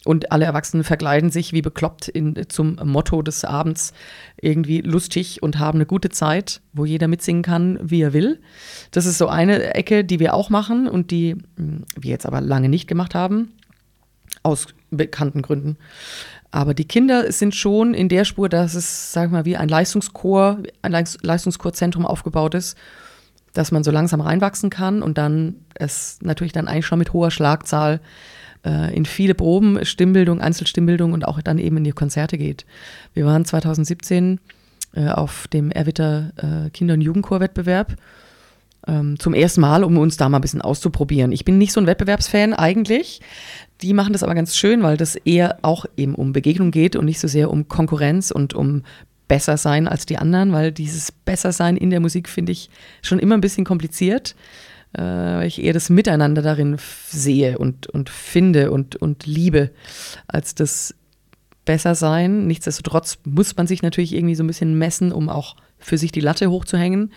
und 0.05 0.33
alle 0.33 0.45
Erwachsenen 0.45 0.85
verkleiden 0.85 1.31
sich 1.31 1.53
wie 1.53 1.63
bekloppt 1.63 2.09
in, 2.09 2.49
zum 2.49 2.77
Motto 2.85 3.23
des 3.23 3.45
Abends 3.45 3.95
irgendwie 4.41 4.81
lustig 4.81 5.43
und 5.43 5.59
haben 5.59 5.79
eine 5.79 5.87
gute 5.87 6.11
Zeit, 6.11 6.61
wo 6.73 6.85
jeder 6.85 7.09
mitsingen 7.09 7.43
kann, 7.43 7.79
wie 7.83 8.03
er 8.03 8.13
will. 8.13 8.41
Das 8.91 9.07
ist 9.07 9.19
so 9.19 9.29
eine 9.29 9.75
Ecke, 9.75 10.05
die 10.05 10.21
wir 10.21 10.35
auch 10.35 10.51
machen 10.51 10.89
und 10.89 11.11
die 11.11 11.37
hm, 11.57 11.85
wir 11.99 12.11
jetzt 12.11 12.27
aber 12.27 12.41
lange 12.41 12.69
nicht 12.69 12.87
gemacht 12.87 13.15
haben, 13.15 13.53
aus 14.43 14.67
bekannten 14.91 15.43
Gründen. 15.43 15.79
Aber 16.51 16.75
die 16.75 16.87
Kinder 16.87 17.33
sind 17.33 17.55
schon 17.55 17.95
in 17.95 18.09
der 18.09 18.25
Spur, 18.25 18.49
dass 18.49 18.75
es, 18.75 19.13
sag 19.13 19.33
mal, 19.33 19.45
wie 19.45 19.57
ein 19.57 19.69
Leistungschor, 19.69 20.59
ein 20.83 20.93
Leistungschorzentrum 21.23 22.07
aufgebaut 22.07 22.55
ist 22.55 22.77
dass 23.55 23.71
man 23.71 23.85
so 23.85 23.93
langsam 23.93 24.21
reinwachsen 24.21 24.69
kann 24.69 25.01
und 25.01 25.17
dann 25.17 25.55
es 25.75 26.19
natürlich 26.21 26.53
dann 26.53 26.69
eigentlich 26.69 26.87
schon 26.87 26.99
mit 26.99 27.13
hoher 27.13 27.31
Schlagzahl 27.31 28.01
äh, 28.64 28.94
in 28.94 29.04
viele 29.04 29.35
Proben, 29.35 29.85
Stimmbildung, 29.85 30.40
Einzelstimmbildung 30.40 31.12
und 31.12 31.26
auch 31.26 31.40
dann 31.42 31.59
eben 31.59 31.76
in 31.78 31.85
die 31.85 31.92
Konzerte 31.92 32.38
geht. 32.38 32.64
Wir 33.12 33.26
waren 33.26 33.44
2017 33.44 34.40
äh, 34.94 35.09
auf 35.09 35.49
dem 35.49 35.71
Erwitter 35.71 36.33
äh, 36.37 36.71
Kinder- 36.71 36.94
und 36.94 37.00
Jugendchorwettbewerb 37.00 37.97
ähm, 38.87 39.18
zum 39.18 39.35
ersten 39.35 39.61
Mal, 39.61 39.85
um 39.85 39.99
uns 39.99 40.16
da 40.16 40.28
mal 40.28 40.38
ein 40.38 40.42
bisschen 40.42 40.62
auszuprobieren. 40.62 41.33
Ich 41.33 41.44
bin 41.44 41.59
nicht 41.59 41.73
so 41.73 41.80
ein 41.80 41.87
Wettbewerbsfan 41.87 42.54
eigentlich. 42.54 43.21
Die 43.83 43.92
machen 43.92 44.12
das 44.12 44.23
aber 44.23 44.35
ganz 44.35 44.56
schön, 44.56 44.83
weil 44.83 44.97
das 44.97 45.16
eher 45.16 45.59
auch 45.62 45.87
eben 45.97 46.14
um 46.14 46.33
Begegnung 46.33 46.71
geht 46.71 46.97
und 46.97 47.04
nicht 47.04 47.21
so 47.21 47.28
sehr 47.28 47.50
um 47.50 47.68
Konkurrenz 47.68 48.30
und 48.30 48.54
um 48.54 48.83
besser 49.26 49.56
sein 49.56 49.88
als 49.88 50.06
die 50.06 50.18
anderen, 50.18 50.52
weil 50.52 50.71
dieses 50.71 51.11
besser 51.11 51.52
sein 51.52 51.76
in 51.76 51.90
der 51.90 52.00
Musik 52.00 52.28
finde 52.28 52.52
ich 52.52 52.68
schon 53.02 53.18
immer 53.18 53.35
ein 53.37 53.40
bisschen 53.40 53.64
kompliziert, 53.64 54.37
äh, 54.95 55.03
weil 55.03 55.47
ich 55.47 55.63
eher 55.63 55.73
das 55.73 55.91
Miteinander 55.91 56.43
darin 56.43 56.77
sehe 57.07 57.59
und, 57.59 57.87
und 57.89 58.11
finde 58.11 58.71
und, 58.71 58.97
und 58.97 59.27
liebe, 59.27 59.71
als 60.27 60.55
das 60.55 60.95
besser 61.65 61.95
sein. 61.95 62.47
Nichtsdestotrotz 62.47 63.19
muss 63.25 63.57
man 63.57 63.67
sich 63.67 63.83
natürlich 63.83 64.15
irgendwie 64.15 64.35
so 64.35 64.45
ein 64.45 64.49
bisschen 64.49 64.79
messen, 64.79 65.13
um 65.13 65.29
auch 65.29 65.57
für 65.79 65.99
sich 65.99 66.13
die 66.13 66.21
Latte 66.21 66.51
hochzuhängen 66.51 67.13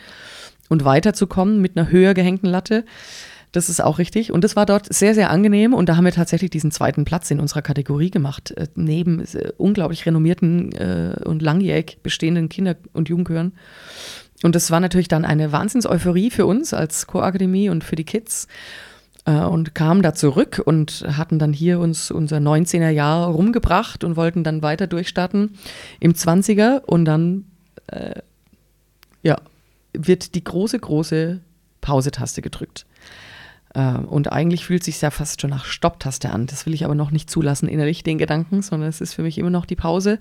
und 0.69 0.85
weiterzukommen 0.85 1.61
mit 1.61 1.77
einer 1.77 1.89
höher 1.89 2.13
gehängten 2.13 2.49
Latte. 2.49 2.85
Das 3.53 3.69
ist 3.69 3.81
auch 3.81 3.97
richtig. 3.97 4.31
Und 4.31 4.43
das 4.43 4.55
war 4.55 4.65
dort 4.65 4.93
sehr, 4.93 5.15
sehr 5.15 5.29
angenehm. 5.29 5.73
Und 5.73 5.87
da 5.87 5.95
haben 5.95 6.03
wir 6.03 6.11
tatsächlich 6.11 6.49
diesen 6.49 6.71
zweiten 6.71 7.05
Platz 7.05 7.31
in 7.31 7.39
unserer 7.39 7.61
Kategorie 7.61 8.11
gemacht, 8.11 8.51
äh, 8.51 8.67
neben 8.75 9.21
äh, 9.21 9.51
unglaublich 9.57 10.05
renommierten 10.05 10.73
äh, 10.73 11.15
und 11.23 11.41
langjährig 11.41 11.99
bestehenden 12.03 12.49
Kinder- 12.49 12.75
und 12.93 13.09
Jugendchören. 13.09 13.53
Und 14.43 14.55
das 14.55 14.69
war 14.69 14.79
natürlich 14.79 15.07
dann 15.07 15.25
eine 15.25 15.51
Wahnsinns-Euphorie 15.51 16.29
für 16.29 16.45
uns 16.45 16.73
als 16.73 17.07
Chorakademie 17.07 17.69
und 17.69 17.83
für 17.83 17.95
die 17.95 18.03
Kids. 18.03 18.47
Äh, 19.25 19.41
und 19.41 19.75
kamen 19.75 20.01
da 20.01 20.13
zurück 20.13 20.61
und 20.65 21.05
hatten 21.07 21.37
dann 21.37 21.53
hier 21.53 21.79
uns 21.79 22.11
unser 22.11 22.37
19er 22.37 22.89
Jahr 22.89 23.27
rumgebracht 23.27 24.03
und 24.03 24.15
wollten 24.15 24.43
dann 24.43 24.61
weiter 24.61 24.87
durchstarten 24.87 25.57
im 25.99 26.13
20er. 26.13 26.81
Und 26.83 27.05
dann, 27.05 27.45
äh, 27.87 28.21
ja, 29.21 29.37
wird 29.93 30.33
die 30.35 30.43
große, 30.43 30.79
große 30.79 31.41
Pause-Taste 31.81 32.41
gedrückt. 32.41 32.85
Äh, 33.73 33.97
und 33.97 34.31
eigentlich 34.31 34.65
fühlt 34.65 34.81
es 34.81 34.85
sich 34.85 35.01
ja 35.01 35.11
fast 35.11 35.41
schon 35.41 35.49
nach 35.49 35.65
Stopptaste 35.65 36.29
an. 36.29 36.45
Das 36.45 36.65
will 36.65 36.73
ich 36.73 36.85
aber 36.85 36.95
noch 36.95 37.11
nicht 37.11 37.29
zulassen 37.29 37.67
innerlich, 37.67 38.03
den 38.03 38.17
Gedanken, 38.17 38.61
sondern 38.61 38.87
es 38.89 39.01
ist 39.01 39.13
für 39.13 39.23
mich 39.23 39.37
immer 39.37 39.49
noch 39.49 39.65
die 39.65 39.75
Pause. 39.75 40.19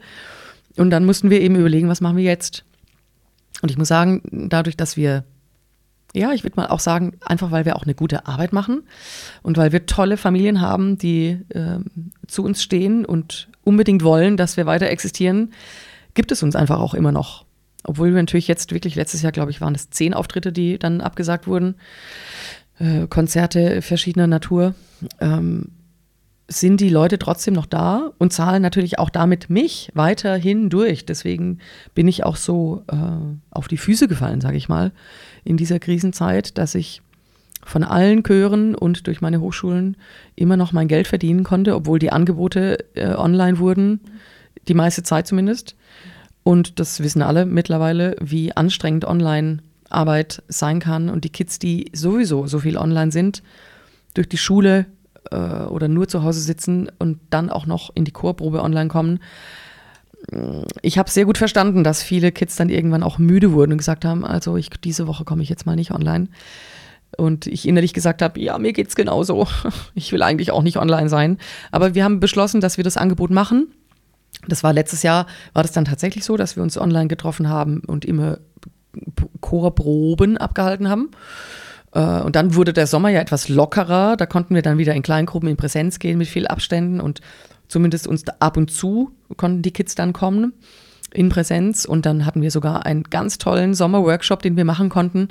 Und 0.76 0.90
dann 0.90 1.04
mussten 1.04 1.30
wir 1.30 1.40
eben 1.40 1.54
überlegen, 1.54 1.88
was 1.88 2.00
machen 2.00 2.16
wir 2.16 2.24
jetzt? 2.24 2.64
Und 3.62 3.70
ich 3.70 3.78
muss 3.78 3.88
sagen, 3.88 4.22
dadurch, 4.30 4.76
dass 4.76 4.96
wir, 4.96 5.24
ja, 6.14 6.32
ich 6.32 6.44
würde 6.44 6.56
mal 6.56 6.68
auch 6.68 6.80
sagen, 6.80 7.14
einfach 7.20 7.50
weil 7.50 7.64
wir 7.64 7.76
auch 7.76 7.84
eine 7.84 7.94
gute 7.94 8.26
Arbeit 8.26 8.52
machen 8.52 8.82
und 9.42 9.56
weil 9.56 9.72
wir 9.72 9.86
tolle 9.86 10.16
Familien 10.16 10.60
haben, 10.60 10.98
die 10.98 11.38
äh, 11.50 11.78
zu 12.26 12.44
uns 12.44 12.62
stehen 12.62 13.04
und 13.04 13.48
unbedingt 13.64 14.04
wollen, 14.04 14.36
dass 14.36 14.56
wir 14.56 14.66
weiter 14.66 14.88
existieren, 14.88 15.52
gibt 16.14 16.32
es 16.32 16.42
uns 16.42 16.56
einfach 16.56 16.80
auch 16.80 16.94
immer 16.94 17.12
noch. 17.12 17.44
Obwohl 17.84 18.12
wir 18.12 18.20
natürlich 18.20 18.48
jetzt 18.48 18.72
wirklich 18.72 18.96
letztes 18.96 19.22
Jahr, 19.22 19.32
glaube 19.32 19.50
ich, 19.50 19.60
waren 19.60 19.74
es 19.74 19.90
zehn 19.90 20.12
Auftritte, 20.12 20.52
die 20.52 20.78
dann 20.78 21.00
abgesagt 21.00 21.46
wurden. 21.46 21.76
Äh, 22.78 23.06
Konzerte 23.06 23.80
verschiedener 23.80 24.26
Natur, 24.26 24.74
ähm, 25.20 25.70
sind 26.48 26.80
die 26.80 26.88
Leute 26.88 27.18
trotzdem 27.18 27.54
noch 27.54 27.66
da 27.66 28.12
und 28.18 28.32
zahlen 28.32 28.62
natürlich 28.62 28.98
auch 28.98 29.10
damit 29.10 29.50
mich 29.50 29.90
weiterhin 29.94 30.70
durch. 30.70 31.04
Deswegen 31.04 31.58
bin 31.94 32.06
ich 32.06 32.24
auch 32.24 32.36
so 32.36 32.84
äh, 32.90 32.96
auf 33.50 33.66
die 33.66 33.76
Füße 33.76 34.06
gefallen, 34.06 34.40
sage 34.40 34.56
ich 34.56 34.68
mal, 34.68 34.92
in 35.44 35.56
dieser 35.56 35.80
Krisenzeit, 35.80 36.56
dass 36.56 36.74
ich 36.74 37.02
von 37.64 37.82
allen 37.82 38.22
Chören 38.22 38.76
und 38.76 39.08
durch 39.08 39.20
meine 39.20 39.40
Hochschulen 39.40 39.96
immer 40.36 40.56
noch 40.56 40.72
mein 40.72 40.86
Geld 40.86 41.08
verdienen 41.08 41.42
konnte, 41.42 41.74
obwohl 41.74 41.98
die 41.98 42.12
Angebote 42.12 42.78
äh, 42.94 43.08
online 43.08 43.58
wurden, 43.58 44.00
die 44.68 44.74
meiste 44.74 45.02
Zeit 45.02 45.26
zumindest. 45.26 45.74
Und 46.44 46.78
das 46.78 47.00
wissen 47.02 47.22
alle 47.22 47.44
mittlerweile, 47.44 48.14
wie 48.20 48.56
anstrengend 48.56 49.04
online 49.04 49.58
Arbeit 49.90 50.44
sein 50.46 50.78
kann 50.78 51.10
und 51.10 51.24
die 51.24 51.30
Kids, 51.30 51.58
die 51.58 51.90
sowieso 51.92 52.46
so 52.46 52.60
viel 52.60 52.76
online 52.76 53.10
sind, 53.10 53.42
durch 54.14 54.28
die 54.28 54.38
Schule 54.38 54.86
äh, 55.30 55.64
oder 55.64 55.88
nur 55.88 56.08
zu 56.08 56.22
Hause 56.22 56.40
sitzen 56.40 56.90
und 56.98 57.18
dann 57.30 57.50
auch 57.50 57.66
noch 57.66 57.90
in 57.94 58.04
die 58.04 58.12
Chorprobe 58.12 58.62
online 58.62 58.88
kommen. 58.88 59.20
Ich 60.82 60.98
habe 60.98 61.10
sehr 61.10 61.24
gut 61.24 61.38
verstanden, 61.38 61.84
dass 61.84 62.02
viele 62.02 62.32
Kids 62.32 62.56
dann 62.56 62.68
irgendwann 62.68 63.02
auch 63.02 63.18
müde 63.18 63.52
wurden 63.52 63.72
und 63.72 63.78
gesagt 63.78 64.04
haben, 64.04 64.24
also 64.24 64.56
ich, 64.56 64.70
diese 64.70 65.06
Woche 65.06 65.24
komme 65.24 65.42
ich 65.42 65.48
jetzt 65.48 65.66
mal 65.66 65.76
nicht 65.76 65.92
online. 65.92 66.28
Und 67.16 67.46
ich 67.46 67.66
innerlich 67.66 67.94
gesagt 67.94 68.22
habe, 68.22 68.40
ja, 68.40 68.58
mir 68.58 68.72
geht 68.72 68.88
es 68.88 68.96
genauso. 68.96 69.46
Ich 69.94 70.12
will 70.12 70.22
eigentlich 70.22 70.50
auch 70.50 70.62
nicht 70.62 70.78
online 70.78 71.08
sein. 71.08 71.38
Aber 71.70 71.94
wir 71.94 72.04
haben 72.04 72.20
beschlossen, 72.20 72.60
dass 72.60 72.76
wir 72.76 72.84
das 72.84 72.96
Angebot 72.96 73.30
machen. 73.30 73.68
Das 74.48 74.62
war 74.62 74.72
letztes 74.72 75.02
Jahr, 75.02 75.26
war 75.52 75.62
das 75.62 75.72
dann 75.72 75.84
tatsächlich 75.84 76.24
so, 76.24 76.36
dass 76.36 76.56
wir 76.56 76.62
uns 76.62 76.76
online 76.76 77.08
getroffen 77.08 77.48
haben 77.48 77.80
und 77.80 78.04
immer 78.04 78.38
Chorproben 79.40 80.36
abgehalten 80.36 80.88
haben. 80.88 81.10
Äh, 81.96 82.20
und 82.20 82.36
dann 82.36 82.54
wurde 82.54 82.72
der 82.72 82.86
Sommer 82.86 83.08
ja 83.08 83.20
etwas 83.20 83.48
lockerer. 83.48 84.16
Da 84.16 84.26
konnten 84.26 84.54
wir 84.54 84.62
dann 84.62 84.78
wieder 84.78 84.94
in 84.94 85.02
Kleingruppen 85.02 85.48
in 85.48 85.56
Präsenz 85.56 85.98
gehen 85.98 86.18
mit 86.18 86.28
viel 86.28 86.46
Abständen 86.46 87.00
und 87.00 87.20
zumindest 87.68 88.06
uns 88.06 88.24
ab 88.38 88.56
und 88.56 88.70
zu 88.70 89.10
konnten 89.36 89.62
die 89.62 89.72
Kids 89.72 89.94
dann 89.94 90.12
kommen 90.12 90.52
in 91.12 91.30
Präsenz. 91.30 91.86
Und 91.86 92.06
dann 92.06 92.26
hatten 92.26 92.42
wir 92.42 92.50
sogar 92.50 92.84
einen 92.84 93.04
ganz 93.04 93.38
tollen 93.38 93.74
Sommerworkshop, 93.74 94.42
den 94.42 94.56
wir 94.56 94.64
machen 94.64 94.90
konnten. 94.90 95.28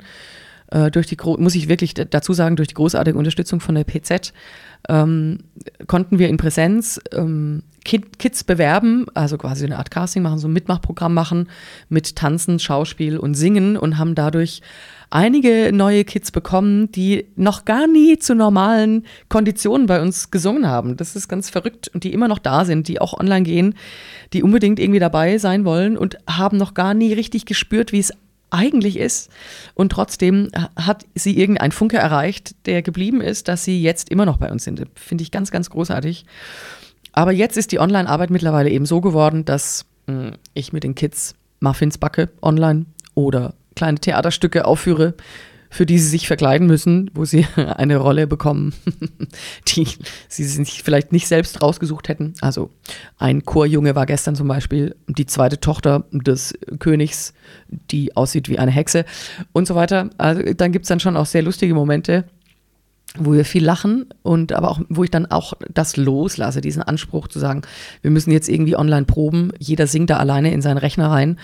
Äh, 0.70 0.90
durch 0.90 1.06
die, 1.06 1.16
muss 1.38 1.54
ich 1.54 1.68
wirklich 1.68 1.94
dazu 1.94 2.32
sagen, 2.32 2.56
durch 2.56 2.68
die 2.68 2.74
großartige 2.74 3.16
Unterstützung 3.16 3.60
von 3.60 3.74
der 3.74 3.84
PZ 3.84 4.32
ähm, 4.88 5.38
konnten 5.86 6.18
wir 6.18 6.28
in 6.28 6.36
Präsenz 6.36 7.00
ähm, 7.12 7.62
Kids 7.84 8.42
bewerben, 8.42 9.06
also 9.14 9.38
quasi 9.38 9.64
eine 9.64 9.78
Art 9.78 9.92
Casting 9.92 10.22
machen, 10.22 10.40
so 10.40 10.48
ein 10.48 10.52
Mitmachprogramm 10.52 11.14
machen 11.14 11.48
mit 11.88 12.16
Tanzen, 12.16 12.58
Schauspiel 12.58 13.16
und 13.16 13.34
Singen 13.34 13.76
und 13.76 13.96
haben 13.96 14.16
dadurch 14.16 14.60
einige 15.10 15.70
neue 15.72 16.04
Kids 16.04 16.32
bekommen, 16.32 16.90
die 16.90 17.26
noch 17.36 17.64
gar 17.64 17.86
nie 17.86 18.18
zu 18.18 18.34
normalen 18.34 19.04
Konditionen 19.28 19.86
bei 19.86 20.02
uns 20.02 20.32
gesungen 20.32 20.66
haben. 20.66 20.96
Das 20.96 21.14
ist 21.14 21.28
ganz 21.28 21.48
verrückt 21.48 21.88
und 21.94 22.02
die 22.02 22.12
immer 22.12 22.26
noch 22.26 22.40
da 22.40 22.64
sind, 22.64 22.88
die 22.88 23.00
auch 23.00 23.18
online 23.18 23.44
gehen, 23.44 23.74
die 24.32 24.42
unbedingt 24.42 24.80
irgendwie 24.80 24.98
dabei 24.98 25.38
sein 25.38 25.64
wollen 25.64 25.96
und 25.96 26.18
haben 26.28 26.56
noch 26.56 26.74
gar 26.74 26.92
nie 26.92 27.12
richtig 27.12 27.46
gespürt, 27.46 27.92
wie 27.92 28.00
es 28.00 28.12
eigentlich 28.56 28.98
ist. 28.98 29.30
Und 29.74 29.92
trotzdem 29.92 30.50
hat 30.76 31.04
sie 31.14 31.38
irgendein 31.38 31.72
Funke 31.72 31.98
erreicht, 31.98 32.54
der 32.66 32.82
geblieben 32.82 33.20
ist, 33.20 33.48
dass 33.48 33.64
sie 33.64 33.82
jetzt 33.82 34.10
immer 34.10 34.26
noch 34.26 34.38
bei 34.38 34.50
uns 34.50 34.64
sind. 34.64 34.84
Finde 34.94 35.22
ich 35.22 35.30
ganz, 35.30 35.50
ganz 35.50 35.70
großartig. 35.70 36.24
Aber 37.12 37.32
jetzt 37.32 37.56
ist 37.56 37.72
die 37.72 37.78
Online-Arbeit 37.80 38.30
mittlerweile 38.30 38.70
eben 38.70 38.86
so 38.86 39.00
geworden, 39.00 39.44
dass 39.44 39.86
mh, 40.06 40.14
hm, 40.14 40.32
ich 40.54 40.72
mit 40.72 40.84
den 40.84 40.94
Kids 40.94 41.34
Muffins 41.60 41.98
backe 41.98 42.28
online 42.42 42.86
oder 43.14 43.54
kleine 43.74 43.98
Theaterstücke 43.98 44.64
aufführe, 44.64 45.14
für 45.70 45.86
die 45.86 45.98
sie 45.98 46.08
sich 46.08 46.26
verkleiden 46.26 46.66
müssen, 46.66 47.10
wo 47.14 47.24
sie 47.24 47.46
eine 47.56 47.96
Rolle 47.96 48.26
bekommen, 48.26 48.74
die 49.68 49.86
sie 50.28 50.44
sich 50.44 50.82
vielleicht 50.82 51.12
nicht 51.12 51.28
selbst 51.28 51.62
rausgesucht 51.62 52.08
hätten. 52.08 52.34
Also 52.40 52.70
ein 53.18 53.44
Chorjunge 53.44 53.94
war 53.94 54.06
gestern 54.06 54.34
zum 54.34 54.48
Beispiel 54.48 54.94
die 55.08 55.26
zweite 55.26 55.60
Tochter 55.60 56.04
des 56.10 56.54
Königs, 56.78 57.32
die 57.68 58.16
aussieht 58.16 58.48
wie 58.48 58.58
eine 58.58 58.70
Hexe 58.70 59.04
und 59.52 59.66
so 59.66 59.74
weiter. 59.74 60.10
Also 60.18 60.42
dann 60.54 60.72
gibt 60.72 60.84
es 60.84 60.88
dann 60.88 61.00
schon 61.00 61.16
auch 61.16 61.26
sehr 61.26 61.42
lustige 61.42 61.74
Momente 61.74 62.24
wo 63.18 63.32
wir 63.32 63.44
viel 63.44 63.64
lachen 63.64 64.06
und 64.22 64.52
aber 64.52 64.70
auch, 64.70 64.80
wo 64.88 65.04
ich 65.04 65.10
dann 65.10 65.26
auch 65.26 65.54
das 65.72 65.96
loslasse, 65.96 66.60
diesen 66.60 66.82
Anspruch 66.82 67.28
zu 67.28 67.38
sagen, 67.38 67.62
wir 68.02 68.10
müssen 68.10 68.30
jetzt 68.30 68.48
irgendwie 68.48 68.76
online 68.76 69.06
proben, 69.06 69.52
jeder 69.58 69.86
singt 69.86 70.10
da 70.10 70.18
alleine 70.18 70.52
in 70.52 70.62
seinen 70.62 70.78
Rechner 70.78 71.10
rein, 71.10 71.38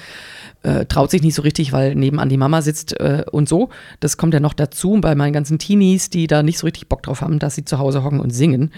äh, 0.63 0.87
traut 0.87 1.11
sich 1.11 1.23
nicht 1.23 1.35
so 1.35 1.43
richtig, 1.43 1.73
weil 1.73 1.95
nebenan 1.95 2.29
die 2.29 2.37
Mama 2.37 2.63
sitzt 2.63 2.99
äh, 3.01 3.25
und 3.31 3.49
so. 3.49 3.71
Das 4.01 4.17
kommt 4.17 4.35
ja 4.35 4.41
noch 4.41 4.55
dazu 4.55 4.99
bei 5.01 5.15
meinen 5.15 5.33
ganzen 5.33 5.59
Teenies, 5.59 6.11
die 6.11 6.27
da 6.27 6.43
nicht 6.43 6.59
so 6.59 6.67
richtig 6.67 6.89
Bock 6.89 7.03
drauf 7.03 7.21
haben, 7.21 7.39
dass 7.39 7.55
sie 7.55 7.65
zu 7.65 7.79
Hause 7.79 8.05
hocken 8.05 8.21
und 8.21 8.31
singen. 8.31 8.71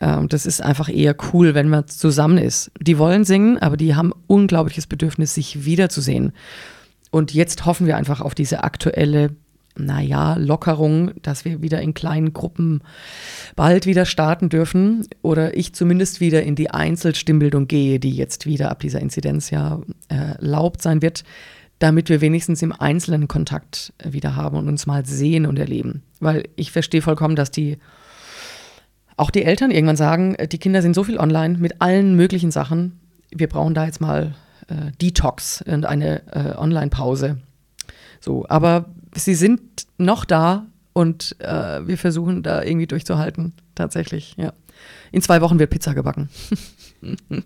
Äh, 0.00 0.26
das 0.26 0.46
ist 0.46 0.62
einfach 0.62 0.88
eher 0.88 1.16
cool, 1.32 1.54
wenn 1.54 1.68
man 1.68 1.86
zusammen 1.86 2.38
ist. 2.38 2.70
Die 2.80 2.98
wollen 2.98 3.24
singen, 3.24 3.58
aber 3.58 3.76
die 3.76 3.94
haben 3.94 4.12
unglaubliches 4.26 4.86
Bedürfnis, 4.86 5.34
sich 5.34 5.64
wiederzusehen. 5.64 6.32
Und 7.10 7.34
jetzt 7.34 7.66
hoffen 7.66 7.86
wir 7.86 7.96
einfach 7.96 8.20
auf 8.20 8.34
diese 8.34 8.64
aktuelle 8.64 9.30
naja, 9.76 10.36
Lockerung, 10.36 11.12
dass 11.22 11.44
wir 11.44 11.62
wieder 11.62 11.80
in 11.80 11.94
kleinen 11.94 12.32
Gruppen 12.32 12.82
bald 13.56 13.86
wieder 13.86 14.04
starten 14.04 14.48
dürfen 14.48 15.06
oder 15.22 15.56
ich 15.56 15.74
zumindest 15.74 16.20
wieder 16.20 16.42
in 16.42 16.54
die 16.54 16.70
Einzelstimmbildung 16.70 17.68
gehe, 17.68 17.98
die 17.98 18.10
jetzt 18.10 18.46
wieder 18.46 18.70
ab 18.70 18.80
dieser 18.80 19.00
Inzidenz 19.00 19.50
ja 19.50 19.80
äh, 20.08 20.36
erlaubt 20.38 20.82
sein 20.82 21.02
wird, 21.02 21.24
damit 21.78 22.08
wir 22.08 22.20
wenigstens 22.20 22.62
im 22.62 22.72
einzelnen 22.72 23.28
Kontakt 23.28 23.92
wieder 24.04 24.36
haben 24.36 24.56
und 24.56 24.68
uns 24.68 24.86
mal 24.86 25.04
sehen 25.06 25.46
und 25.46 25.58
erleben. 25.58 26.02
Weil 26.20 26.44
ich 26.56 26.70
verstehe 26.70 27.02
vollkommen, 27.02 27.36
dass 27.36 27.50
die 27.50 27.78
auch 29.16 29.30
die 29.30 29.44
Eltern 29.44 29.70
irgendwann 29.70 29.96
sagen, 29.96 30.36
die 30.50 30.58
Kinder 30.58 30.82
sind 30.82 30.94
so 30.94 31.04
viel 31.04 31.18
online 31.18 31.58
mit 31.58 31.80
allen 31.80 32.16
möglichen 32.16 32.50
Sachen, 32.50 32.98
wir 33.34 33.48
brauchen 33.48 33.74
da 33.74 33.86
jetzt 33.86 34.00
mal 34.00 34.34
äh, 34.68 34.92
Detox 35.00 35.62
und 35.62 35.86
eine 35.86 36.22
äh, 36.32 36.56
Online-Pause. 36.56 37.38
So, 38.20 38.46
aber 38.48 38.86
sie 39.14 39.34
sind 39.34 39.86
noch 39.98 40.24
da 40.24 40.66
und 40.92 41.36
äh, 41.40 41.86
wir 41.86 41.98
versuchen 41.98 42.42
da 42.42 42.62
irgendwie 42.62 42.86
durchzuhalten, 42.86 43.54
tatsächlich, 43.74 44.34
ja. 44.36 44.52
In 45.12 45.22
zwei 45.22 45.40
Wochen 45.40 45.58
wird 45.58 45.70
Pizza 45.70 45.94
gebacken. 45.94 46.28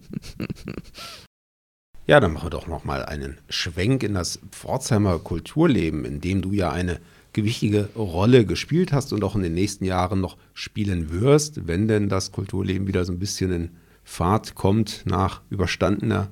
ja, 2.06 2.20
dann 2.20 2.32
machen 2.32 2.46
wir 2.46 2.50
doch 2.50 2.66
nochmal 2.66 3.04
einen 3.04 3.38
Schwenk 3.48 4.02
in 4.02 4.14
das 4.14 4.38
Pforzheimer 4.50 5.18
Kulturleben, 5.18 6.04
in 6.04 6.20
dem 6.20 6.42
du 6.42 6.52
ja 6.52 6.70
eine 6.70 6.98
gewichtige 7.32 7.90
Rolle 7.94 8.46
gespielt 8.46 8.92
hast 8.92 9.12
und 9.12 9.22
auch 9.22 9.36
in 9.36 9.42
den 9.42 9.52
nächsten 9.52 9.84
Jahren 9.84 10.20
noch 10.20 10.38
spielen 10.54 11.10
wirst, 11.20 11.66
wenn 11.66 11.86
denn 11.86 12.08
das 12.08 12.32
Kulturleben 12.32 12.86
wieder 12.88 13.04
so 13.04 13.12
ein 13.12 13.18
bisschen 13.18 13.52
in 13.52 13.70
Fahrt 14.04 14.54
kommt 14.54 15.02
nach 15.04 15.42
überstandener 15.50 16.28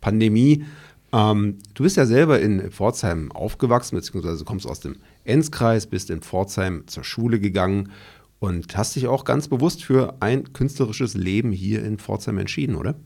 Pandemie. 0.00 0.64
Ähm, 1.12 1.58
du 1.74 1.82
bist 1.82 1.96
ja 1.96 2.06
selber 2.06 2.40
in 2.40 2.70
Pforzheim 2.70 3.30
aufgewachsen, 3.32 3.96
beziehungsweise 3.96 4.44
kommst 4.44 4.66
aus 4.66 4.80
dem 4.80 4.96
Enzkreis, 5.24 5.86
bist 5.86 6.10
in 6.10 6.20
Pforzheim 6.20 6.84
zur 6.86 7.04
Schule 7.04 7.40
gegangen 7.40 7.90
und 8.38 8.76
hast 8.76 8.96
dich 8.96 9.06
auch 9.06 9.24
ganz 9.24 9.48
bewusst 9.48 9.84
für 9.84 10.16
ein 10.20 10.52
künstlerisches 10.52 11.14
Leben 11.14 11.52
hier 11.52 11.84
in 11.84 11.98
Pforzheim 11.98 12.38
entschieden, 12.38 12.76
oder? 12.76 12.96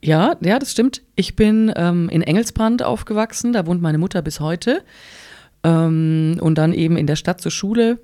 Ja, 0.00 0.36
ja, 0.40 0.58
das 0.58 0.70
stimmt. 0.70 1.02
Ich 1.16 1.34
bin 1.34 1.72
ähm, 1.74 2.08
in 2.08 2.22
Engelsbrand 2.22 2.82
aufgewachsen, 2.82 3.52
da 3.52 3.66
wohnt 3.66 3.82
meine 3.82 3.98
Mutter 3.98 4.22
bis 4.22 4.38
heute. 4.38 4.84
Ähm, 5.64 6.36
und 6.40 6.56
dann 6.56 6.72
eben 6.72 6.96
in 6.96 7.06
der 7.06 7.16
Stadt 7.16 7.40
zur 7.40 7.50
Schule 7.50 7.98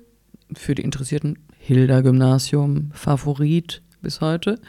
für 0.53 0.75
die 0.75 0.81
Interessierten 0.81 1.39
Hilda-Gymnasium, 1.57 2.91
Favorit 2.93 3.81
bis 4.01 4.19
heute. 4.19 4.59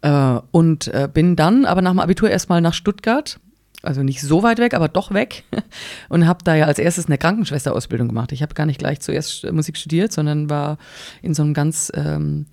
Äh, 0.00 0.38
und 0.50 0.88
äh, 0.88 1.08
bin 1.12 1.36
dann 1.36 1.64
aber 1.66 1.82
nach 1.82 1.92
dem 1.92 2.00
Abitur 2.00 2.30
erstmal 2.30 2.60
nach 2.60 2.74
Stuttgart, 2.74 3.38
also 3.84 4.02
nicht 4.02 4.20
so 4.20 4.42
weit 4.42 4.58
weg, 4.58 4.74
aber 4.74 4.88
doch 4.88 5.12
weg. 5.12 5.44
Und 6.08 6.26
habe 6.26 6.44
da 6.44 6.54
ja 6.54 6.66
als 6.66 6.78
erstes 6.78 7.06
eine 7.06 7.18
Krankenschwesterausbildung 7.18 8.08
gemacht. 8.08 8.32
Ich 8.32 8.42
habe 8.42 8.54
gar 8.54 8.66
nicht 8.66 8.78
gleich 8.78 9.00
zuerst 9.00 9.50
Musik 9.52 9.76
studiert, 9.76 10.12
sondern 10.12 10.50
war 10.50 10.78
in 11.22 11.34
so 11.34 11.42
einem 11.42 11.54
ganz 11.54 11.90
ähm, 11.94 12.46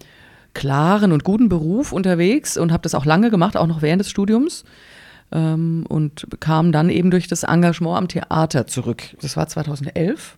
klaren 0.53 1.11
und 1.11 1.23
guten 1.23 1.49
Beruf 1.49 1.91
unterwegs 1.91 2.57
und 2.57 2.71
habe 2.71 2.83
das 2.83 2.95
auch 2.95 3.05
lange 3.05 3.29
gemacht, 3.31 3.57
auch 3.57 3.67
noch 3.67 3.81
während 3.81 4.01
des 4.01 4.09
Studiums 4.09 4.63
ähm, 5.31 5.85
und 5.87 6.27
kam 6.39 6.71
dann 6.71 6.89
eben 6.89 7.11
durch 7.11 7.27
das 7.27 7.43
Engagement 7.43 7.97
am 7.97 8.07
Theater 8.07 8.67
zurück. 8.67 9.03
Das 9.21 9.37
war 9.37 9.47
2011 9.47 10.37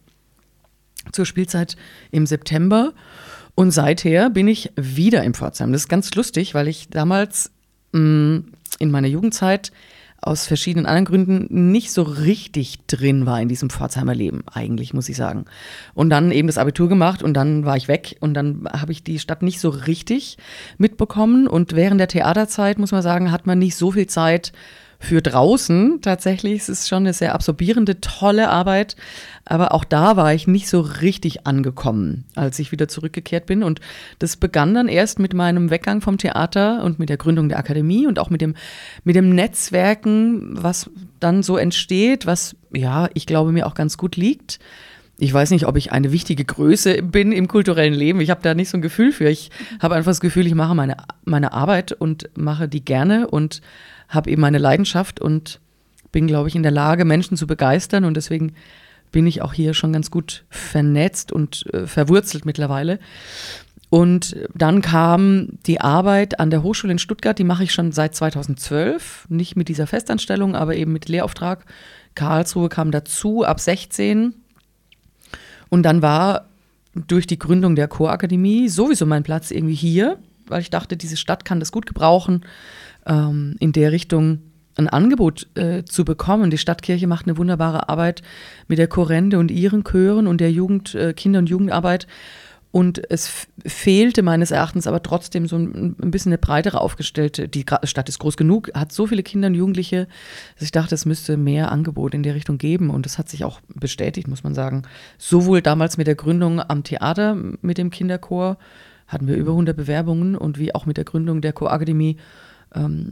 zur 1.12 1.26
Spielzeit 1.26 1.76
im 2.12 2.26
September. 2.26 2.94
Und 3.56 3.72
seither 3.72 4.30
bin 4.30 4.48
ich 4.48 4.72
wieder 4.76 5.24
im 5.24 5.34
Pforzheim. 5.34 5.72
Das 5.72 5.82
ist 5.82 5.90
ganz 5.90 6.14
lustig, 6.16 6.56
weil 6.56 6.68
ich 6.68 6.90
damals 6.90 7.52
mh, 7.92 8.00
mm, 8.00 8.46
in 8.80 8.92
meiner 8.92 9.08
Jugendzeit 9.08 9.72
aus 10.28 10.48
verschiedenen 10.48 10.86
anderen 10.86 11.06
Gründen 11.06 11.72
nicht 11.72 11.92
so 11.92 12.04
richtig 12.04 12.80
drin 12.88 13.26
war 13.26 13.42
in 13.42 13.50
diesem 13.50 13.70
Pforzheimer 13.70 14.16
Leben, 14.16 14.44
eigentlich, 14.52 14.94
muss 14.94 15.10
ich 15.10 15.18
sagen. 15.18 15.46
Und 15.94 16.10
dann 16.10 16.32
eben 16.32 16.48
das 16.48 16.58
Abitur 16.58 16.90
gemacht 16.90 17.24
und 17.24 17.34
dann 17.34 17.66
war 17.66 17.78
ich 17.78 17.88
weg 17.88 18.18
und 18.20 18.34
dann 18.34 18.68
habe 18.72 18.92
ich 18.92 19.04
die 19.04 19.20
Stadt 19.20 19.42
nicht 19.42 19.60
so 19.60 19.70
richtig 19.70 20.38
mitbekommen. 20.78 21.48
Und 21.48 21.76
während 21.76 22.00
der 22.00 22.08
Theaterzeit, 22.08 22.80
muss 22.80 22.92
man 22.92 23.02
sagen, 23.02 23.32
hat 23.32 23.46
man 23.46 23.60
nicht 23.60 23.76
so 23.76 23.92
viel 23.92 24.08
Zeit, 24.08 24.54
für 25.04 25.22
draußen 25.22 26.00
tatsächlich. 26.02 26.62
Es 26.62 26.70
ist 26.70 26.88
schon 26.88 27.04
eine 27.04 27.14
sehr 27.14 27.36
absorbierende, 27.36 28.00
tolle 28.00 28.50
Arbeit. 28.50 28.96
Aber 29.46 29.74
auch 29.74 29.84
da 29.84 30.16
war 30.16 30.34
ich 30.34 30.48
nicht 30.48 30.70
so 30.70 30.80
richtig 30.80 31.46
angekommen, 31.46 32.24
als 32.36 32.58
ich 32.60 32.72
wieder 32.72 32.88
zurückgekehrt 32.88 33.46
bin. 33.46 33.64
Und 33.64 33.82
das 34.20 34.38
begann 34.38 34.74
dann 34.74 34.88
erst 34.88 35.20
mit 35.20 35.34
meinem 35.34 35.70
Weggang 35.70 36.00
vom 36.00 36.18
Theater 36.18 36.84
und 36.84 37.00
mit 37.00 37.10
der 37.10 37.18
Gründung 37.18 37.50
der 37.50 37.60
Akademie 37.60 38.08
und 38.08 38.18
auch 38.18 38.30
mit 38.30 38.40
dem, 38.40 38.56
mit 39.04 39.18
dem 39.18 39.36
Netzwerken, 39.36 40.62
was 40.62 40.90
dann 41.20 41.44
so 41.44 41.58
entsteht, 41.58 42.26
was, 42.26 42.56
ja, 42.72 43.10
ich 43.14 43.26
glaube, 43.26 43.52
mir 43.52 43.68
auch 43.68 43.76
ganz 43.76 43.98
gut 43.98 44.16
liegt. 44.16 44.60
Ich 45.20 45.34
weiß 45.34 45.52
nicht, 45.52 45.68
ob 45.68 45.76
ich 45.76 45.92
eine 45.92 46.12
wichtige 46.12 46.44
Größe 46.46 47.04
bin 47.04 47.34
im 47.34 47.48
kulturellen 47.48 47.94
Leben. 47.94 48.22
Ich 48.22 48.30
habe 48.30 48.42
da 48.42 48.56
nicht 48.56 48.70
so 48.70 48.78
ein 48.78 48.82
Gefühl 48.82 49.12
für. 49.12 49.30
Ich 49.30 49.52
habe 49.82 49.96
einfach 49.96 50.12
das 50.12 50.22
Gefühl, 50.22 50.48
ich 50.48 50.56
mache 50.56 50.74
meine, 50.74 50.98
meine 51.26 51.52
Arbeit 51.52 51.92
und 51.92 52.30
mache 52.36 52.68
die 52.68 52.84
gerne 52.84 53.28
und 53.28 53.62
habe 54.10 54.30
eben 54.30 54.42
meine 54.42 54.58
Leidenschaft 54.58 55.20
und 55.20 55.60
bin, 56.12 56.28
glaube 56.28 56.48
ich, 56.48 56.56
in 56.56 56.64
der 56.64 56.72
Lage, 56.72 57.06
Menschen 57.06 57.36
zu 57.36 57.48
begeistern. 57.48 58.06
Und 58.06 58.16
deswegen 58.16 58.54
bin 59.12 59.28
ich 59.28 59.42
auch 59.42 59.54
hier 59.54 59.74
schon 59.74 59.94
ganz 59.94 60.12
gut 60.12 60.46
vernetzt 60.50 61.32
und 61.32 61.66
äh, 61.74 61.88
verwurzelt 61.88 62.46
mittlerweile. 62.46 63.00
Und 63.90 64.36
dann 64.56 64.82
kam 64.82 65.50
die 65.68 65.80
Arbeit 65.80 66.40
an 66.40 66.50
der 66.50 66.64
Hochschule 66.64 66.94
in 66.94 67.00
Stuttgart, 67.00 67.38
die 67.38 67.44
mache 67.44 67.64
ich 67.64 67.74
schon 67.74 67.92
seit 67.92 68.16
2012, 68.16 69.28
nicht 69.30 69.56
mit 69.56 69.68
dieser 69.68 69.86
Festanstellung, 69.86 70.56
aber 70.56 70.76
eben 70.76 70.92
mit 70.94 71.10
Lehrauftrag. 71.10 71.66
Karlsruhe 72.16 72.70
kam 72.70 72.90
dazu 72.90 73.44
ab 73.44 73.60
16. 73.60 74.34
Und 75.70 75.84
dann 75.84 76.02
war 76.02 76.48
durch 76.96 77.28
die 77.28 77.38
Gründung 77.38 77.76
der 77.76 77.88
Chorakademie 77.88 78.68
sowieso 78.68 79.06
mein 79.06 79.24
Platz 79.24 79.52
irgendwie 79.52 79.76
hier, 79.76 80.18
weil 80.48 80.62
ich 80.62 80.70
dachte, 80.70 80.98
diese 80.98 81.18
Stadt 81.18 81.46
kann 81.46 81.60
das 81.60 81.72
gut 81.72 81.86
gebrauchen 81.86 82.44
ähm, 83.06 83.56
in 83.60 83.72
der 83.72 83.92
Richtung 83.92 84.40
ein 84.76 84.90
Angebot 84.90 85.48
äh, 85.56 85.84
zu 85.84 86.04
bekommen. 86.04 86.50
Die 86.50 86.58
Stadtkirche 86.58 87.08
macht 87.08 87.28
eine 87.28 87.38
wunderbare 87.38 87.90
Arbeit 87.90 88.22
mit 88.68 88.80
der 88.80 88.88
Chorende 88.88 89.38
und 89.40 89.52
ihren 89.52 89.84
Chören 89.84 90.28
und 90.28 90.42
der 90.42 90.52
Jugend, 90.52 90.96
äh, 90.96 91.14
Kinder- 91.14 91.40
und 91.40 91.50
Jugendarbeit. 91.50 92.08
Und 92.72 93.00
es 93.12 93.48
fehlte 93.68 94.24
meines 94.24 94.50
Erachtens 94.50 94.88
aber 94.88 95.04
trotzdem 95.04 95.48
so 95.48 95.58
ein, 95.58 95.96
ein, 96.02 96.10
bisschen 96.10 96.32
eine 96.32 96.40
breitere 96.40 96.82
aufgestellte, 96.82 97.48
die 97.48 97.66
Stadt 97.84 98.10
ist 98.10 98.18
groß 98.18 98.36
genug, 98.36 98.72
hat 98.74 98.92
so 98.92 99.06
viele 99.06 99.22
Kinder 99.22 99.48
und 99.48 99.54
Jugendliche, 99.54 100.08
dass 100.56 100.64
ich 100.64 100.72
dachte, 100.72 100.96
es 100.96 101.06
müsste 101.06 101.38
mehr 101.38 101.72
Angebot 101.72 102.16
in 102.16 102.24
der 102.24 102.34
Richtung 102.34 102.58
geben. 102.58 102.90
Und 102.90 103.06
das 103.06 103.20
hat 103.20 103.30
sich 103.30 103.44
auch 103.44 103.62
bestätigt, 103.76 104.28
muss 104.28 104.44
man 104.44 104.56
sagen. 104.56 104.84
Sowohl 105.20 105.62
damals 105.62 105.98
mit 105.98 106.08
der 106.08 106.16
Gründung 106.16 106.60
am 106.60 106.84
Theater 106.84 107.38
mit 107.62 107.78
dem 107.78 107.92
Kinderchor 107.92 108.58
hatten 109.06 109.28
wir 109.28 109.36
über 109.36 109.52
100 109.52 109.78
Bewerbungen 109.78 110.36
und 110.36 110.58
wie 110.58 110.74
auch 110.74 110.88
mit 110.88 110.98
der 110.98 111.06
Gründung 111.06 111.42
der 111.42 111.54
Chorakademie 111.54 112.18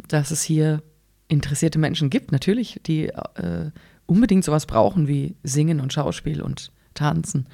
dass 0.08 0.32
es 0.32 0.42
hier 0.42 0.82
interessierte 1.28 1.80
Menschen 1.80 2.10
gibt, 2.10 2.32
natürlich, 2.32 2.82
die 2.86 3.08
äh, 3.08 3.72
unbedingt 4.06 4.44
sowas 4.44 4.66
brauchen 4.66 5.08
wie 5.08 5.36
Singen 5.44 5.80
und 5.80 5.94
Schauspiel 5.94 6.42
und 6.42 6.72
Tanzen. 6.94 7.48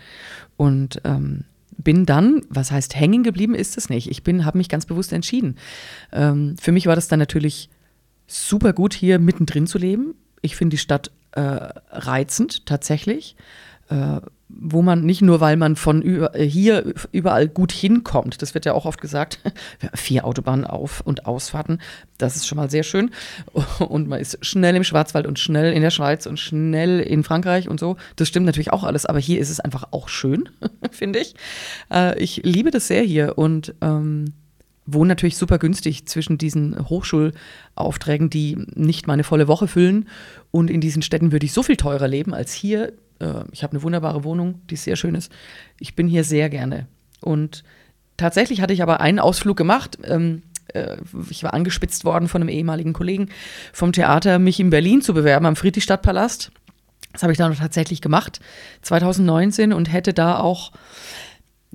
Und 0.58 1.02
ähm, 1.04 1.44
bin 1.78 2.06
dann, 2.06 2.42
was 2.50 2.72
heißt 2.72 2.96
hängen 2.96 3.24
geblieben 3.24 3.54
ist 3.54 3.78
es 3.78 3.90
nicht. 3.90 4.10
Ich 4.10 4.24
bin, 4.24 4.46
habe 4.46 4.58
mich 4.58 4.70
ganz 4.70 4.86
bewusst 4.86 5.14
entschieden. 5.14 5.58
Ähm, 6.12 6.58
für 6.60 6.72
mich 6.72 6.88
war 6.88 6.96
das 6.96 7.08
dann 7.08 7.20
natürlich 7.20 7.70
super 8.26 8.74
gut, 8.74 8.94
hier 8.94 9.20
mittendrin 9.20 9.68
zu 9.68 9.78
leben. 9.78 10.16
Ich 10.42 10.56
finde 10.56 10.74
die 10.74 10.80
Stadt 10.80 11.12
äh, 11.32 11.42
reizend, 11.42 12.66
tatsächlich. 12.66 13.36
Äh, 13.90 14.22
wo 14.50 14.82
man 14.82 15.02
nicht 15.02 15.22
nur, 15.22 15.42
weil 15.42 15.58
man 15.58 15.76
von 15.76 16.02
über, 16.02 16.34
äh, 16.36 16.48
hier 16.48 16.94
überall 17.12 17.48
gut 17.48 17.72
hinkommt, 17.72 18.42
das 18.42 18.54
wird 18.54 18.66
ja 18.66 18.74
auch 18.74 18.86
oft 18.86 19.02
gesagt, 19.02 19.40
vier 19.94 20.26
Autobahnen 20.26 20.66
auf- 20.66 21.02
und 21.02 21.26
Ausfahrten, 21.26 21.80
das 22.18 22.36
ist 22.36 22.48
schon 22.48 22.58
mal 22.58 22.70
sehr 22.70 22.84
schön. 22.84 23.12
Und 23.80 24.08
man 24.08 24.20
ist 24.20 24.44
schnell 24.46 24.76
im 24.76 24.84
Schwarzwald 24.84 25.28
und 25.28 25.38
schnell 25.38 25.74
in 25.74 25.82
der 25.82 25.92
Schweiz 25.92 26.26
und 26.26 26.40
schnell 26.40 27.00
in 27.00 27.24
Frankreich 27.24 27.70
und 27.70 27.80
so. 27.80 27.98
Das 28.16 28.28
stimmt 28.28 28.46
natürlich 28.46 28.72
auch 28.72 28.84
alles, 28.84 29.06
aber 29.06 29.20
hier 29.20 29.40
ist 29.40 29.50
es 29.50 29.60
einfach 29.60 29.90
auch 29.92 30.10
schön, 30.10 30.50
finde 30.92 31.20
ich. 31.20 31.36
Äh, 31.92 32.18
ich 32.22 32.42
liebe 32.44 32.72
das 32.72 32.88
sehr 32.88 33.04
hier 33.04 33.38
und 33.38 33.76
ähm, 33.82 34.34
wohne 34.86 35.10
natürlich 35.10 35.38
super 35.38 35.60
günstig 35.60 36.08
zwischen 36.08 36.38
diesen 36.38 36.90
Hochschulaufträgen, 36.90 38.30
die 38.30 38.58
nicht 38.74 39.06
meine 39.06 39.24
volle 39.24 39.48
Woche 39.48 39.68
füllen. 39.68 40.08
Und 40.52 40.72
in 40.72 40.82
diesen 40.82 41.02
Städten 41.02 41.32
würde 41.32 41.46
ich 41.46 41.54
so 41.54 41.62
viel 41.62 41.78
teurer 41.78 42.08
leben 42.08 42.34
als 42.34 42.54
hier 42.54 42.94
äh, 43.20 43.44
ich 43.52 43.64
habe 43.64 43.74
eine 43.74 43.84
wunderbare 43.84 44.24
Wohnung, 44.24 44.62
die 44.70 44.76
sehr 44.76 44.96
schön 44.96 45.16
ist. 45.16 45.32
Ich 45.80 45.96
bin 45.96 46.08
hier 46.08 46.24
sehr 46.24 46.50
gerne. 46.50 46.88
Und 47.22 47.64
tatsächlich 48.18 48.62
hatte 48.62 48.74
ich 48.74 48.82
aber 48.82 49.02
einen 49.02 49.20
Ausflug 49.20 49.58
gemacht. 49.58 49.98
Ähm, 50.04 50.44
äh, 50.74 50.98
ich 51.30 51.44
war 51.44 51.54
angespitzt 51.54 52.06
worden 52.06 52.28
von 52.28 52.42
einem 52.42 52.50
ehemaligen 52.50 52.94
Kollegen 52.94 53.30
vom 53.74 53.92
Theater, 53.92 54.40
mich 54.40 54.60
in 54.60 54.70
Berlin 54.70 55.02
zu 55.02 55.14
bewerben 55.14 55.46
am 55.46 55.56
Friedrichstadtpalast. 55.56 56.52
Das 57.14 57.24
habe 57.24 57.32
ich 57.32 57.38
dann 57.38 57.56
tatsächlich 57.56 58.02
gemacht, 58.02 58.40
2019, 58.84 59.74
und 59.74 59.92
hätte 59.92 60.14
da 60.14 60.40
auch 60.40 60.72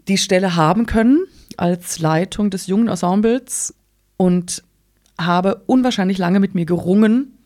die 0.08 0.18
Stelle 0.18 0.56
haben 0.56 0.86
können 0.86 1.24
als 1.56 1.98
Leitung 1.98 2.50
des 2.50 2.66
jungen 2.66 2.88
Ensembles 2.88 3.74
und 4.16 4.62
habe 5.18 5.62
unwahrscheinlich 5.66 6.18
lange 6.18 6.40
mit 6.40 6.54
mir 6.54 6.64
gerungen, 6.64 7.38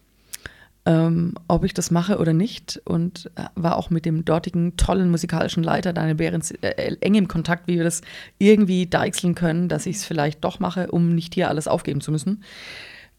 ähm, 0.86 1.34
ob 1.48 1.64
ich 1.64 1.74
das 1.74 1.90
mache 1.90 2.18
oder 2.18 2.32
nicht. 2.32 2.80
Und 2.84 3.30
äh, 3.34 3.44
war 3.56 3.76
auch 3.76 3.90
mit 3.90 4.06
dem 4.06 4.24
dortigen 4.24 4.76
tollen 4.76 5.10
musikalischen 5.10 5.64
Leiter 5.64 5.92
Daniel 5.92 6.14
Behrens 6.14 6.52
äh, 6.52 6.96
eng 7.00 7.14
im 7.16 7.28
Kontakt, 7.28 7.66
wie 7.66 7.76
wir 7.76 7.84
das 7.84 8.02
irgendwie 8.38 8.86
deichseln 8.86 9.34
können, 9.34 9.68
dass 9.68 9.84
ich 9.86 9.96
es 9.96 10.04
vielleicht 10.04 10.44
doch 10.44 10.60
mache, 10.60 10.90
um 10.92 11.14
nicht 11.14 11.34
hier 11.34 11.48
alles 11.48 11.66
aufgeben 11.66 12.00
zu 12.00 12.12
müssen. 12.12 12.44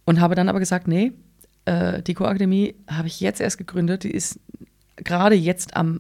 Und 0.06 0.22
habe 0.22 0.36
dann 0.36 0.48
aber 0.48 0.60
gesagt, 0.60 0.88
nee, 0.88 1.12
äh, 1.66 2.02
die 2.02 2.14
Co-Akademie 2.14 2.76
habe 2.88 3.08
ich 3.08 3.20
jetzt 3.20 3.42
erst 3.42 3.58
gegründet. 3.58 4.06
Die 4.06 4.12
ist 4.12 4.40
gerade 4.96 5.36
jetzt 5.36 5.76
am 5.76 6.00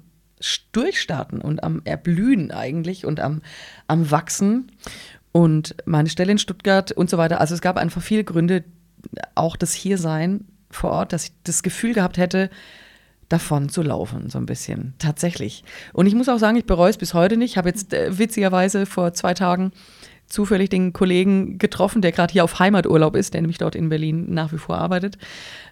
Durchstarten 0.71 1.41
und 1.41 1.63
am 1.63 1.81
Erblühen 1.83 2.51
eigentlich 2.51 3.05
und 3.05 3.19
am, 3.19 3.41
am 3.87 4.09
Wachsen. 4.09 4.71
Und 5.33 5.75
meine 5.85 6.09
Stelle 6.09 6.31
in 6.31 6.37
Stuttgart 6.37 6.93
und 6.93 7.09
so 7.09 7.17
weiter. 7.17 7.41
Also 7.41 7.53
es 7.53 7.61
gab 7.61 7.75
einfach 7.75 8.01
viele 8.01 8.23
Gründe, 8.23 8.63
auch 9.35 9.57
das 9.57 9.73
Hiersein 9.73 10.45
vor 10.69 10.91
Ort, 10.91 11.13
dass 11.13 11.25
ich 11.25 11.31
das 11.43 11.63
Gefühl 11.63 11.93
gehabt 11.93 12.17
hätte, 12.17 12.49
davon 13.29 13.69
zu 13.69 13.81
laufen, 13.81 14.29
so 14.29 14.37
ein 14.37 14.45
bisschen. 14.45 14.93
Tatsächlich. 14.99 15.63
Und 15.93 16.05
ich 16.05 16.15
muss 16.15 16.29
auch 16.29 16.39
sagen, 16.39 16.57
ich 16.57 16.65
bereue 16.65 16.89
es 16.89 16.97
bis 16.97 17.13
heute 17.13 17.37
nicht. 17.37 17.51
Ich 17.51 17.57
habe 17.57 17.69
jetzt 17.69 17.93
äh, 17.93 18.17
witzigerweise 18.17 18.85
vor 18.85 19.13
zwei 19.13 19.33
Tagen 19.33 19.71
zufällig 20.27 20.69
den 20.69 20.93
Kollegen 20.93 21.57
getroffen, 21.57 22.01
der 22.01 22.11
gerade 22.11 22.33
hier 22.33 22.43
auf 22.43 22.59
Heimaturlaub 22.59 23.15
ist, 23.15 23.33
der 23.33 23.41
nämlich 23.41 23.57
dort 23.57 23.75
in 23.75 23.89
Berlin 23.89 24.33
nach 24.33 24.51
wie 24.51 24.57
vor 24.57 24.77
arbeitet. 24.77 25.17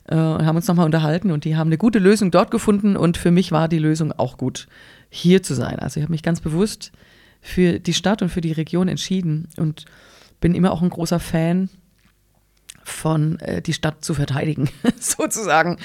Äh, 0.06 0.16
und 0.16 0.46
haben 0.46 0.56
uns 0.56 0.68
nochmal 0.68 0.86
unterhalten 0.86 1.32
und 1.32 1.46
die 1.46 1.56
haben 1.56 1.68
eine 1.68 1.78
gute 1.78 2.00
Lösung 2.00 2.32
dort 2.32 2.52
gefunden 2.52 2.98
und 2.98 3.18
für 3.18 3.32
mich 3.32 3.52
war 3.52 3.68
die 3.68 3.80
Lösung 3.80 4.12
auch 4.12 4.38
gut, 4.38 4.68
hier 5.10 5.44
zu 5.44 5.54
sein. 5.54 5.80
Also 5.80 6.00
ich 6.00 6.04
habe 6.04 6.12
mich 6.12 6.24
ganz 6.24 6.42
bewusst 6.42 6.92
für 7.42 7.80
die 7.80 7.94
Stadt 7.94 8.22
und 8.22 8.30
für 8.30 8.42
die 8.42 8.54
Region 8.54 8.88
entschieden 8.88 9.48
und 9.58 9.86
bin 10.42 10.56
immer 10.56 10.72
auch 10.72 10.82
ein 10.82 10.90
großer 10.90 11.20
Fan 11.20 11.70
von 12.86 13.40
äh, 13.40 13.62
die 13.62 13.74
Stadt 13.74 14.06
zu 14.06 14.14
verteidigen, 14.14 14.70
sozusagen. 15.00 15.78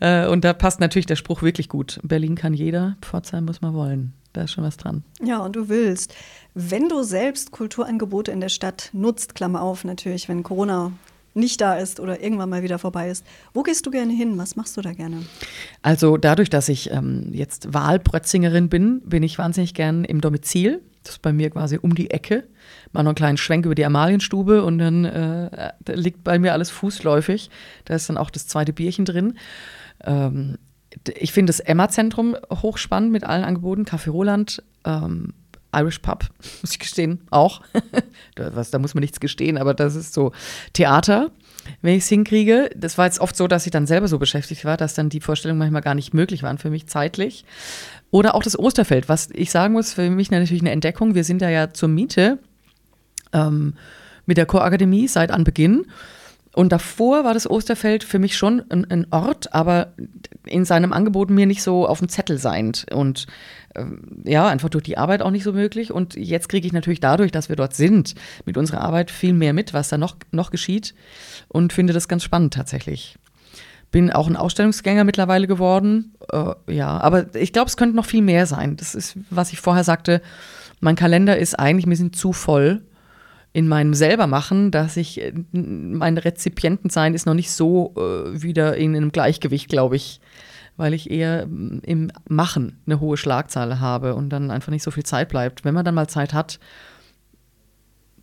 Äh, 0.00 0.26
und 0.26 0.44
da 0.44 0.52
passt 0.52 0.80
natürlich 0.80 1.06
der 1.06 1.16
Spruch 1.16 1.42
wirklich 1.42 1.68
gut. 1.68 2.00
Berlin 2.02 2.34
kann 2.34 2.52
jeder, 2.52 2.96
Pforzheim 3.00 3.44
muss 3.46 3.62
man 3.62 3.72
wollen. 3.72 4.12
Da 4.32 4.42
ist 4.42 4.52
schon 4.52 4.64
was 4.64 4.76
dran. 4.76 5.02
Ja, 5.22 5.38
und 5.38 5.56
du 5.56 5.68
willst. 5.68 6.14
Wenn 6.54 6.88
du 6.88 7.02
selbst 7.02 7.50
Kulturangebote 7.50 8.30
in 8.30 8.40
der 8.40 8.48
Stadt 8.48 8.90
nutzt, 8.92 9.34
Klammer 9.34 9.62
auf 9.62 9.84
natürlich, 9.84 10.28
wenn 10.28 10.42
Corona 10.42 10.92
nicht 11.34 11.60
da 11.60 11.74
ist 11.74 12.00
oder 12.00 12.22
irgendwann 12.22 12.50
mal 12.50 12.62
wieder 12.62 12.78
vorbei 12.78 13.08
ist. 13.08 13.24
Wo 13.54 13.62
gehst 13.62 13.86
du 13.86 13.90
gerne 13.90 14.12
hin? 14.12 14.36
Was 14.38 14.56
machst 14.56 14.76
du 14.76 14.80
da 14.80 14.92
gerne? 14.92 15.24
Also 15.82 16.16
dadurch, 16.16 16.50
dass 16.50 16.68
ich 16.68 16.90
ähm, 16.90 17.30
jetzt 17.32 17.72
Wahlprötzingerin 17.72 18.68
bin, 18.68 19.00
bin 19.02 19.22
ich 19.22 19.38
wahnsinnig 19.38 19.74
gern 19.74 20.04
im 20.04 20.20
Domizil. 20.20 20.82
Das 21.02 21.14
ist 21.14 21.22
bei 21.22 21.32
mir 21.32 21.50
quasi 21.50 21.78
um 21.80 21.94
die 21.94 22.10
Ecke. 22.10 22.44
Mal 22.92 23.02
noch 23.02 23.10
einen 23.10 23.14
kleinen 23.14 23.36
Schwenk 23.38 23.64
über 23.64 23.74
die 23.74 23.84
Amalienstube 23.84 24.62
und 24.64 24.78
dann 24.78 25.04
äh, 25.04 25.72
da 25.80 25.92
liegt 25.94 26.24
bei 26.24 26.38
mir 26.38 26.52
alles 26.52 26.70
fußläufig. 26.70 27.50
Da 27.86 27.94
ist 27.94 28.08
dann 28.08 28.18
auch 28.18 28.30
das 28.30 28.46
zweite 28.46 28.72
Bierchen 28.72 29.04
drin. 29.04 29.38
Ähm, 30.04 30.58
ich 31.16 31.32
finde 31.32 31.50
das 31.50 31.60
Emma-Zentrum 31.60 32.36
hochspannend 32.50 33.12
mit 33.12 33.24
allen 33.24 33.44
Angeboten. 33.44 33.84
Café 33.84 34.10
Roland, 34.10 34.62
ähm, 34.84 35.34
Irish 35.74 35.98
Pub, 36.00 36.24
muss 36.62 36.72
ich 36.72 36.78
gestehen, 36.78 37.20
auch. 37.30 37.62
da, 38.34 38.54
was, 38.54 38.70
da 38.70 38.78
muss 38.78 38.94
man 38.94 39.02
nichts 39.02 39.20
gestehen, 39.20 39.58
aber 39.58 39.74
das 39.74 39.94
ist 39.94 40.14
so 40.14 40.32
Theater, 40.72 41.30
wenn 41.82 41.94
ich 41.94 42.04
es 42.04 42.08
hinkriege. 42.08 42.70
Das 42.76 42.98
war 42.98 43.06
jetzt 43.06 43.20
oft 43.20 43.36
so, 43.36 43.46
dass 43.46 43.66
ich 43.66 43.72
dann 43.72 43.86
selber 43.86 44.08
so 44.08 44.18
beschäftigt 44.18 44.64
war, 44.64 44.76
dass 44.76 44.94
dann 44.94 45.08
die 45.08 45.20
Vorstellungen 45.20 45.58
manchmal 45.58 45.82
gar 45.82 45.94
nicht 45.94 46.14
möglich 46.14 46.42
waren 46.42 46.58
für 46.58 46.70
mich 46.70 46.86
zeitlich. 46.86 47.44
Oder 48.10 48.34
auch 48.34 48.42
das 48.42 48.58
Osterfeld, 48.58 49.08
was 49.08 49.28
ich 49.32 49.50
sagen 49.50 49.74
muss, 49.74 49.92
für 49.92 50.10
mich 50.10 50.30
natürlich 50.30 50.62
eine 50.62 50.72
Entdeckung. 50.72 51.14
Wir 51.14 51.24
sind 51.24 51.42
da 51.42 51.48
ja 51.48 51.72
zur 51.72 51.88
Miete 51.88 52.38
ähm, 53.32 53.74
mit 54.26 54.36
der 54.36 54.46
Chorakademie 54.46 55.06
seit 55.06 55.30
Anbeginn. 55.30 55.86
Und 56.60 56.72
davor 56.72 57.24
war 57.24 57.32
das 57.32 57.48
Osterfeld 57.48 58.04
für 58.04 58.18
mich 58.18 58.36
schon 58.36 58.62
ein, 58.68 58.84
ein, 58.90 59.06
Ort, 59.10 59.54
aber 59.54 59.94
in 60.44 60.66
seinem 60.66 60.92
Angebot 60.92 61.30
mir 61.30 61.46
nicht 61.46 61.62
so 61.62 61.88
auf 61.88 62.00
dem 62.00 62.10
Zettel 62.10 62.36
seiend. 62.36 62.84
Und 62.92 63.26
ähm, 63.74 64.20
ja, 64.24 64.46
einfach 64.46 64.68
durch 64.68 64.84
die 64.84 64.98
Arbeit 64.98 65.22
auch 65.22 65.30
nicht 65.30 65.42
so 65.42 65.54
möglich. 65.54 65.90
Und 65.90 66.16
jetzt 66.16 66.50
kriege 66.50 66.66
ich 66.66 66.74
natürlich 66.74 67.00
dadurch, 67.00 67.32
dass 67.32 67.48
wir 67.48 67.56
dort 67.56 67.72
sind, 67.72 68.14
mit 68.44 68.58
unserer 68.58 68.82
Arbeit 68.82 69.10
viel 69.10 69.32
mehr 69.32 69.54
mit, 69.54 69.72
was 69.72 69.88
da 69.88 69.96
noch, 69.96 70.16
noch 70.32 70.50
geschieht. 70.50 70.94
Und 71.48 71.72
finde 71.72 71.94
das 71.94 72.08
ganz 72.08 72.24
spannend 72.24 72.52
tatsächlich. 72.52 73.16
Bin 73.90 74.10
auch 74.10 74.28
ein 74.28 74.36
Ausstellungsgänger 74.36 75.04
mittlerweile 75.04 75.46
geworden. 75.46 76.14
Äh, 76.30 76.52
ja, 76.66 77.00
aber 77.00 77.34
ich 77.36 77.54
glaube, 77.54 77.68
es 77.68 77.78
könnte 77.78 77.96
noch 77.96 78.04
viel 78.04 78.20
mehr 78.20 78.44
sein. 78.44 78.76
Das 78.76 78.94
ist, 78.94 79.16
was 79.30 79.54
ich 79.54 79.60
vorher 79.60 79.84
sagte. 79.84 80.20
Mein 80.80 80.96
Kalender 80.96 81.38
ist 81.38 81.58
eigentlich 81.58 81.86
ein 81.86 81.90
bisschen 81.90 82.12
zu 82.12 82.34
voll 82.34 82.82
in 83.52 83.68
meinem 83.68 83.94
selbermachen, 83.94 84.70
dass 84.70 84.96
ich, 84.96 85.20
äh, 85.20 85.32
mein 85.52 86.18
Rezipientensein 86.18 87.14
ist 87.14 87.26
noch 87.26 87.34
nicht 87.34 87.50
so 87.50 87.94
äh, 87.96 88.42
wieder 88.42 88.76
in 88.76 88.94
einem 88.94 89.12
Gleichgewicht, 89.12 89.68
glaube 89.68 89.96
ich, 89.96 90.20
weil 90.76 90.94
ich 90.94 91.10
eher 91.10 91.46
mm, 91.46 91.80
im 91.84 92.12
Machen 92.28 92.78
eine 92.86 93.00
hohe 93.00 93.16
Schlagzahl 93.16 93.80
habe 93.80 94.14
und 94.14 94.30
dann 94.30 94.50
einfach 94.50 94.70
nicht 94.70 94.84
so 94.84 94.92
viel 94.92 95.04
Zeit 95.04 95.28
bleibt. 95.28 95.64
Wenn 95.64 95.74
man 95.74 95.84
dann 95.84 95.96
mal 95.96 96.08
Zeit 96.08 96.32
hat, 96.32 96.60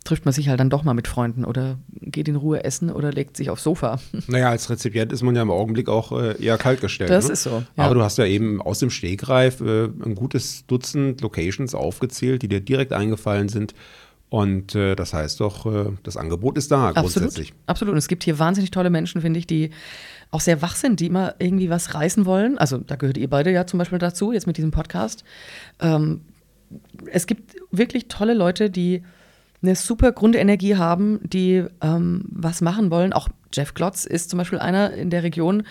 trifft 0.04 0.24
man 0.24 0.32
sich 0.32 0.48
halt 0.48 0.58
dann 0.58 0.70
doch 0.70 0.84
mal 0.84 0.94
mit 0.94 1.06
Freunden 1.06 1.44
oder 1.44 1.78
geht 1.90 2.28
in 2.28 2.36
Ruhe 2.36 2.64
essen 2.64 2.90
oder 2.90 3.12
legt 3.12 3.36
sich 3.36 3.50
aufs 3.50 3.62
Sofa. 3.62 4.00
Naja, 4.28 4.48
als 4.48 4.70
Rezipient 4.70 5.12
ist 5.12 5.22
man 5.22 5.36
ja 5.36 5.42
im 5.42 5.50
Augenblick 5.50 5.90
auch 5.90 6.12
äh, 6.12 6.42
eher 6.42 6.56
kaltgestellt. 6.56 7.10
Das 7.10 7.26
ne? 7.26 7.34
ist 7.34 7.42
so. 7.42 7.62
Ja. 7.76 7.84
Aber 7.84 7.94
du 7.94 8.02
hast 8.02 8.16
ja 8.16 8.24
eben 8.24 8.62
aus 8.62 8.78
dem 8.78 8.88
Stegreif 8.88 9.60
äh, 9.60 9.84
ein 9.84 10.14
gutes 10.14 10.66
Dutzend 10.66 11.20
Locations 11.20 11.74
aufgezählt, 11.74 12.40
die 12.40 12.48
dir 12.48 12.60
direkt 12.60 12.94
eingefallen 12.94 13.50
sind 13.50 13.74
und 14.30 14.74
äh, 14.74 14.94
das 14.94 15.14
heißt 15.14 15.40
doch, 15.40 15.66
äh, 15.66 15.92
das 16.02 16.16
Angebot 16.16 16.58
ist 16.58 16.70
da 16.70 16.92
grundsätzlich. 16.92 17.48
Absolut. 17.48 17.68
Absolut. 17.68 17.92
Und 17.92 17.98
es 17.98 18.08
gibt 18.08 18.24
hier 18.24 18.38
wahnsinnig 18.38 18.70
tolle 18.70 18.90
Menschen, 18.90 19.20
finde 19.20 19.38
ich, 19.38 19.46
die 19.46 19.70
auch 20.30 20.40
sehr 20.40 20.60
wach 20.60 20.76
sind, 20.76 21.00
die 21.00 21.06
immer 21.06 21.34
irgendwie 21.38 21.70
was 21.70 21.94
reißen 21.94 22.26
wollen. 22.26 22.58
Also 22.58 22.78
da 22.78 22.96
gehört 22.96 23.16
ihr 23.16 23.30
beide 23.30 23.50
ja 23.50 23.66
zum 23.66 23.78
Beispiel 23.78 23.98
dazu, 23.98 24.32
jetzt 24.32 24.46
mit 24.46 24.58
diesem 24.58 24.70
Podcast. 24.70 25.24
Ähm, 25.80 26.22
es 27.06 27.26
gibt 27.26 27.56
wirklich 27.70 28.08
tolle 28.08 28.34
Leute, 28.34 28.68
die 28.68 29.02
eine 29.62 29.74
super 29.74 30.12
Grundenergie 30.12 30.76
haben, 30.76 31.20
die 31.22 31.64
ähm, 31.80 32.24
was 32.30 32.60
machen 32.60 32.90
wollen. 32.90 33.14
Auch 33.14 33.28
Jeff 33.52 33.74
Glotz 33.74 34.04
ist 34.04 34.30
zum 34.30 34.36
Beispiel 34.36 34.58
einer 34.58 34.92
in 34.92 35.10
der 35.10 35.22
Region, 35.22 35.64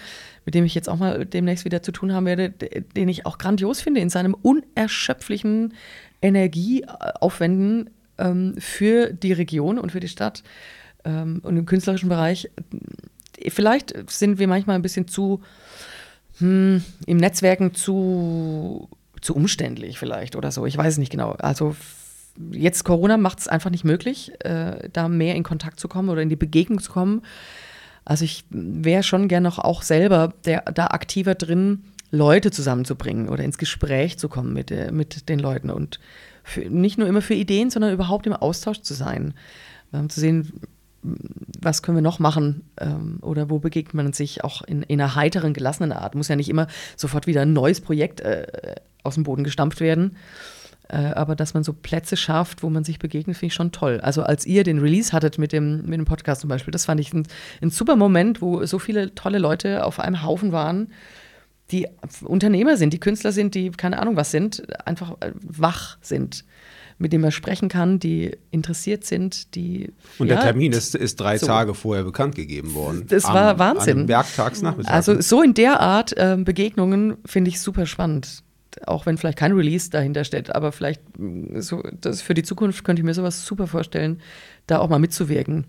mit 0.46 0.56
dem 0.56 0.66
ich 0.66 0.74
jetzt 0.74 0.90
auch 0.90 0.98
mal 0.98 1.26
demnächst 1.26 1.64
wieder 1.64 1.84
zu 1.84 1.92
tun 1.92 2.12
haben 2.12 2.26
werde, 2.26 2.50
den 2.50 3.08
ich 3.08 3.26
auch 3.26 3.38
grandios 3.38 3.82
finde 3.82 4.02
in 4.02 4.10
seinem 4.10 4.34
unerschöpflichen 4.34 5.74
Energieaufwenden 6.22 7.92
ähm, 8.18 8.56
für 8.58 9.12
die 9.14 9.34
Region 9.34 9.80
und 9.80 9.92
für 9.92 10.00
die 10.00 10.08
Stadt 10.08 10.44
ähm, 11.06 11.40
und 11.44 11.58
im 11.58 11.66
künstlerischen 11.66 12.10
Bereich. 12.10 12.50
Vielleicht 13.50 14.10
sind 14.10 14.40
wir 14.40 14.48
manchmal 14.48 14.76
ein 14.76 14.82
bisschen 14.82 15.08
zu 15.08 15.42
hm, 16.40 16.84
im 17.06 17.18
Netzwerken 17.18 17.74
zu, 17.74 18.90
zu 19.22 19.36
umständlich 19.36 20.00
vielleicht 20.00 20.36
oder 20.36 20.52
so. 20.52 20.66
Ich 20.66 20.78
weiß 20.78 20.94
es 20.94 20.98
nicht 21.00 21.12
genau. 21.12 21.32
Also 21.32 21.76
jetzt 22.52 22.84
Corona 22.84 23.18
macht 23.18 23.40
es 23.40 23.48
einfach 23.48 23.70
nicht 23.70 23.84
möglich, 23.84 24.32
äh, 24.40 24.90
da 24.92 25.08
mehr 25.08 25.36
in 25.36 25.44
Kontakt 25.44 25.80
zu 25.80 25.88
kommen 25.88 26.10
oder 26.10 26.22
in 26.22 26.30
die 26.30 26.36
Begegnung 26.36 26.80
zu 26.80 26.92
kommen. 26.92 27.24
Also 28.06 28.24
ich 28.24 28.46
wäre 28.50 29.04
schon 29.04 29.28
gerne 29.28 29.48
noch 29.48 29.60
auch 29.60 29.82
selber 29.82 30.34
der, 30.46 30.62
da 30.62 30.88
aktiver 30.88 31.36
drin, 31.36 31.84
Leute 32.10 32.52
zusammenzubringen 32.52 33.28
oder 33.28 33.44
ins 33.44 33.58
Gespräch 33.58 34.18
zu 34.18 34.30
kommen 34.30 34.54
mit, 34.54 34.72
äh, 34.72 34.92
mit 34.92 35.28
den 35.30 35.40
Leuten 35.40 35.70
und 35.70 36.00
für, 36.48 36.62
nicht 36.62 36.98
nur 36.98 37.08
immer 37.08 37.22
für 37.22 37.34
Ideen, 37.34 37.70
sondern 37.70 37.94
überhaupt 37.94 38.26
im 38.26 38.34
Austausch 38.34 38.82
zu 38.82 38.94
sein. 38.94 39.34
Ähm, 39.94 40.10
zu 40.10 40.20
sehen, 40.20 40.54
was 41.62 41.84
können 41.84 41.98
wir 41.98 42.02
noch 42.02 42.20
machen 42.20 42.64
ähm, 42.80 43.20
oder 43.22 43.50
wo 43.50 43.60
begegnet 43.60 43.94
man 43.94 44.14
sich 44.14 44.44
auch 44.44 44.62
in, 44.62 44.84
in, 44.84 45.00
einer 45.00 45.16
heiteren, 45.16 45.54
gelassenen 45.54 45.92
Art. 45.92 46.16
Muss 46.16 46.28
ja 46.28 46.36
nicht 46.36 46.50
immer 46.50 46.68
sofort 46.96 47.28
wieder 47.28 47.42
ein 47.42 47.54
neues 47.54 47.82
Projekt 47.82 48.22
äh, 48.22 48.48
aus 49.04 49.16
dem 49.16 49.24
Boden 49.24 49.44
gestampft 49.44 49.80
werden. 49.80 50.16
Äh, 50.90 50.98
aber 50.98 51.36
dass 51.36 51.54
man 51.54 51.64
so 51.64 51.74
Plätze 51.74 52.16
schafft, 52.16 52.64
wo 52.64 52.70
man 52.70 52.84
sich 52.84 52.98
begegnet, 52.98 53.36
finde 53.36 53.48
ich 53.48 53.54
schon 53.54 53.72
toll. 53.72 54.00
Also 54.02 54.24
als 54.24 54.46
ihr 54.46 54.64
den 54.64 54.80
Release 54.80 55.12
hattet 55.12 55.38
mit 55.38 55.52
dem, 55.52 55.84
mit 55.84 56.00
dem 56.00 56.06
Podcast 56.06 56.42
zum 56.42 56.50
Beispiel, 56.50 56.72
das 56.72 56.86
fand 56.86 57.00
ich 57.02 57.14
ein, 57.14 57.28
ein 57.62 57.70
super 57.70 57.96
Moment, 57.96 58.42
wo 58.42 58.66
so 58.66 58.80
viele 58.80 59.14
tolle 59.14 59.40
Leute 59.40 59.86
auf 59.86 60.00
einem 60.00 60.24
Haufen 60.24 60.52
waren 60.52 60.88
die 61.72 61.88
Unternehmer 62.24 62.78
sind, 62.78 62.94
die 62.94 63.00
Künstler 63.00 63.32
sind, 63.32 63.56
die 63.56 63.72
keine 63.72 64.00
Ahnung 64.00 64.16
was 64.16 64.32
sind, 64.32 64.64
einfach 64.86 65.18
äh, 65.20 65.32
wach 65.42 65.98
sind, 66.02 66.46
mit 66.98 67.14
denen 67.14 67.22
man 67.22 67.32
sprechen 67.32 67.70
kann, 67.70 68.00
die 68.00 68.32
interessiert 68.52 69.04
sind, 69.04 69.54
die. 69.56 69.94
Und 70.18 70.28
ja, 70.28 70.36
der 70.36 70.46
Termin 70.46 70.72
ist, 70.72 70.96
ist 70.96 71.20
drei 71.20 71.38
so. 71.38 71.46
Tage 71.46 71.74
vorher 71.74 72.04
bekannt 72.04 72.36
gegeben 72.36 72.74
worden. 72.74 73.06
Das 73.08 73.26
am, 73.26 73.36
war 73.36 73.60
Wahnsinn. 73.60 74.02
Am 74.02 74.08
Werktagsnachmittag. 74.08 74.92
Also 74.92 75.20
so 75.22 75.42
in 75.42 75.54
der 75.54 75.80
Art 75.82 76.16
äh, 76.18 76.38
Begegnungen 76.40 77.18
finde 77.26 77.50
ich 77.50 77.60
super 77.60 77.86
spannend. 77.86 78.44
Auch 78.86 79.06
wenn 79.06 79.18
vielleicht 79.18 79.40
kein 79.40 79.54
Release 79.54 79.90
dahinter 79.90 80.24
steht, 80.24 80.54
aber 80.56 80.72
vielleicht 80.72 81.02
mm, 81.18 81.60
so, 81.60 81.84
das 82.00 82.22
für 82.22 82.34
die 82.34 82.44
Zukunft 82.44 82.84
könnte 82.84 83.02
ich 83.02 83.06
mir 83.06 83.14
sowas 83.14 83.46
super 83.46 83.68
vorstellen, 83.68 84.22
da 84.68 84.80
auch 84.80 84.90
mal 84.90 85.00
mitzuwirken 85.00 85.66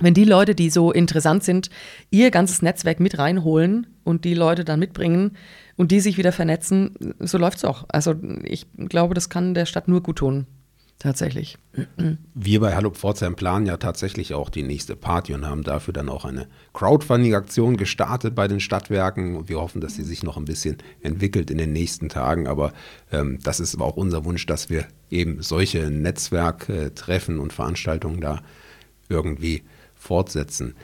wenn 0.00 0.14
die 0.14 0.24
Leute, 0.24 0.54
die 0.54 0.70
so 0.70 0.90
interessant 0.90 1.44
sind, 1.44 1.70
ihr 2.10 2.30
ganzes 2.30 2.62
Netzwerk 2.62 2.98
mit 2.98 3.18
reinholen 3.18 3.86
und 4.04 4.24
die 4.24 4.34
Leute 4.34 4.64
dann 4.64 4.80
mitbringen 4.80 5.36
und 5.76 5.90
die 5.90 6.00
sich 6.00 6.18
wieder 6.18 6.32
vernetzen, 6.32 7.14
so 7.20 7.38
läuft 7.38 7.58
es 7.58 7.64
auch. 7.64 7.84
Also 7.88 8.14
ich 8.44 8.66
glaube, 8.76 9.14
das 9.14 9.28
kann 9.28 9.54
der 9.54 9.66
Stadt 9.66 9.88
nur 9.88 10.02
gut 10.02 10.16
tun. 10.16 10.46
Tatsächlich. 11.02 11.58
Wir 12.32 12.60
bei 12.60 12.76
Hallo 12.76 12.90
Pforzheim 12.90 13.34
planen 13.34 13.66
ja 13.66 13.76
tatsächlich 13.76 14.34
auch 14.34 14.48
die 14.48 14.62
nächste 14.62 14.94
Party 14.94 15.34
und 15.34 15.44
haben 15.44 15.64
dafür 15.64 15.92
dann 15.92 16.08
auch 16.08 16.24
eine 16.24 16.46
Crowdfunding-Aktion 16.74 17.76
gestartet 17.76 18.36
bei 18.36 18.46
den 18.46 18.60
Stadtwerken. 18.60 19.34
Und 19.34 19.48
wir 19.48 19.60
hoffen, 19.60 19.80
dass 19.80 19.96
sie 19.96 20.04
sich 20.04 20.22
noch 20.22 20.36
ein 20.36 20.44
bisschen 20.44 20.76
entwickelt 21.00 21.50
in 21.50 21.58
den 21.58 21.72
nächsten 21.72 22.08
Tagen. 22.08 22.46
Aber 22.46 22.72
ähm, 23.10 23.40
das 23.42 23.58
ist 23.58 23.80
auch 23.80 23.96
unser 23.96 24.24
Wunsch, 24.24 24.46
dass 24.46 24.70
wir 24.70 24.86
eben 25.10 25.42
solche 25.42 25.90
Netzwerktreffen 25.90 27.40
und 27.40 27.52
Veranstaltungen 27.52 28.20
da 28.20 28.40
irgendwie 29.08 29.64
fortsetzen. 30.02 30.74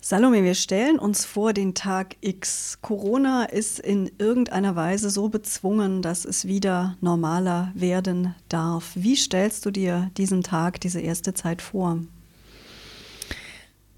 Salome, 0.00 0.44
wir 0.44 0.54
stellen 0.54 1.00
uns 1.00 1.24
vor 1.24 1.52
den 1.52 1.74
Tag 1.74 2.14
X. 2.20 2.78
Corona 2.80 3.44
ist 3.44 3.80
in 3.80 4.08
irgendeiner 4.18 4.76
Weise 4.76 5.10
so 5.10 5.28
bezwungen, 5.28 6.00
dass 6.00 6.24
es 6.24 6.46
wieder 6.46 6.96
normaler 7.00 7.72
werden 7.74 8.34
darf. 8.48 8.92
Wie 8.94 9.16
stellst 9.16 9.66
du 9.66 9.72
dir 9.72 10.10
diesen 10.16 10.44
Tag, 10.44 10.80
diese 10.80 11.00
erste 11.00 11.34
Zeit 11.34 11.60
vor? 11.60 11.98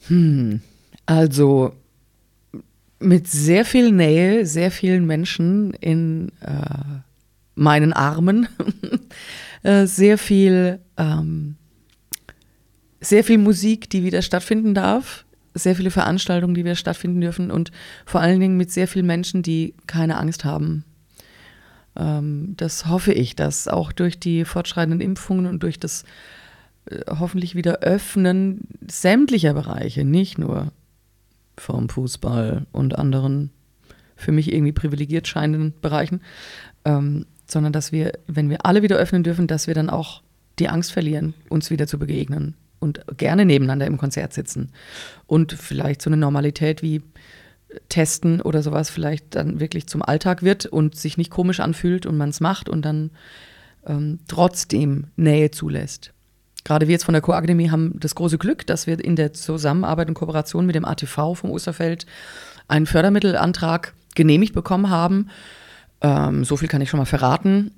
Hm, 0.06 0.62
also 1.04 1.72
mit 3.00 3.28
sehr 3.28 3.64
viel 3.64 3.92
Nähe, 3.92 4.46
sehr 4.46 4.70
vielen 4.70 5.06
Menschen 5.06 5.74
in 5.74 6.32
äh, 6.40 7.02
meinen 7.54 7.92
Armen, 7.92 8.48
äh, 9.62 9.86
sehr 9.86 10.16
viel, 10.16 10.80
ähm, 10.96 11.56
sehr 13.00 13.24
viel 13.24 13.38
Musik, 13.38 13.90
die 13.90 14.04
wieder 14.04 14.22
stattfinden 14.22 14.74
darf, 14.74 15.24
sehr 15.54 15.76
viele 15.76 15.90
Veranstaltungen, 15.90 16.54
die 16.54 16.64
wieder 16.64 16.74
stattfinden 16.74 17.20
dürfen 17.20 17.50
und 17.50 17.70
vor 18.06 18.20
allen 18.20 18.40
Dingen 18.40 18.56
mit 18.56 18.70
sehr 18.70 18.88
vielen 18.88 19.06
Menschen, 19.06 19.42
die 19.42 19.74
keine 19.86 20.16
Angst 20.16 20.44
haben. 20.44 20.84
Ähm, 21.96 22.54
das 22.56 22.86
hoffe 22.86 23.12
ich, 23.12 23.36
dass 23.36 23.68
auch 23.68 23.92
durch 23.92 24.18
die 24.18 24.44
fortschreitenden 24.44 25.00
Impfungen 25.00 25.46
und 25.46 25.62
durch 25.62 25.78
das 25.78 26.04
äh, 26.86 27.00
hoffentlich 27.08 27.54
wieder 27.54 27.78
Öffnen 27.80 28.68
sämtlicher 28.88 29.54
Bereiche, 29.54 30.04
nicht 30.04 30.38
nur 30.38 30.72
vom 31.56 31.88
Fußball 31.88 32.66
und 32.72 32.98
anderen 32.98 33.50
für 34.16 34.32
mich 34.32 34.52
irgendwie 34.52 34.72
privilegiert 34.72 35.28
scheinenden 35.28 35.74
Bereichen, 35.80 36.20
ähm, 36.84 37.26
sondern 37.46 37.72
dass 37.72 37.92
wir, 37.92 38.12
wenn 38.26 38.50
wir 38.50 38.66
alle 38.66 38.82
wieder 38.82 38.96
öffnen 38.96 39.22
dürfen, 39.22 39.46
dass 39.46 39.66
wir 39.66 39.74
dann 39.74 39.90
auch 39.90 40.22
die 40.58 40.68
Angst 40.68 40.92
verlieren, 40.92 41.34
uns 41.48 41.70
wieder 41.70 41.86
zu 41.86 41.98
begegnen 41.98 42.54
und 42.80 43.04
gerne 43.16 43.44
nebeneinander 43.44 43.86
im 43.86 43.98
Konzert 43.98 44.32
sitzen. 44.32 44.72
Und 45.26 45.52
vielleicht 45.52 46.02
so 46.02 46.10
eine 46.10 46.16
Normalität 46.16 46.82
wie 46.82 47.02
Testen 47.88 48.40
oder 48.40 48.62
sowas 48.62 48.90
vielleicht 48.90 49.34
dann 49.34 49.60
wirklich 49.60 49.86
zum 49.86 50.02
Alltag 50.02 50.42
wird 50.42 50.66
und 50.66 50.96
sich 50.96 51.18
nicht 51.18 51.30
komisch 51.30 51.60
anfühlt 51.60 52.06
und 52.06 52.16
man 52.16 52.30
es 52.30 52.40
macht 52.40 52.68
und 52.68 52.82
dann 52.82 53.10
ähm, 53.86 54.20
trotzdem 54.26 55.08
Nähe 55.16 55.50
zulässt. 55.50 56.12
Gerade 56.64 56.88
wir 56.88 56.92
jetzt 56.92 57.04
von 57.04 57.14
der 57.14 57.22
Co-Akademie 57.22 57.70
haben 57.70 57.98
das 57.98 58.14
große 58.14 58.38
Glück, 58.38 58.66
dass 58.66 58.86
wir 58.86 59.02
in 59.02 59.16
der 59.16 59.32
Zusammenarbeit 59.32 60.08
und 60.08 60.14
Kooperation 60.14 60.66
mit 60.66 60.74
dem 60.74 60.84
ATV 60.84 61.34
vom 61.34 61.50
Osterfeld 61.50 62.06
einen 62.68 62.86
Fördermittelantrag 62.86 63.94
genehmigt 64.14 64.54
bekommen 64.54 64.90
haben. 64.90 65.30
Ähm, 66.00 66.44
so 66.44 66.56
viel 66.56 66.68
kann 66.68 66.80
ich 66.80 66.90
schon 66.90 66.98
mal 66.98 67.06
verraten, 67.06 67.72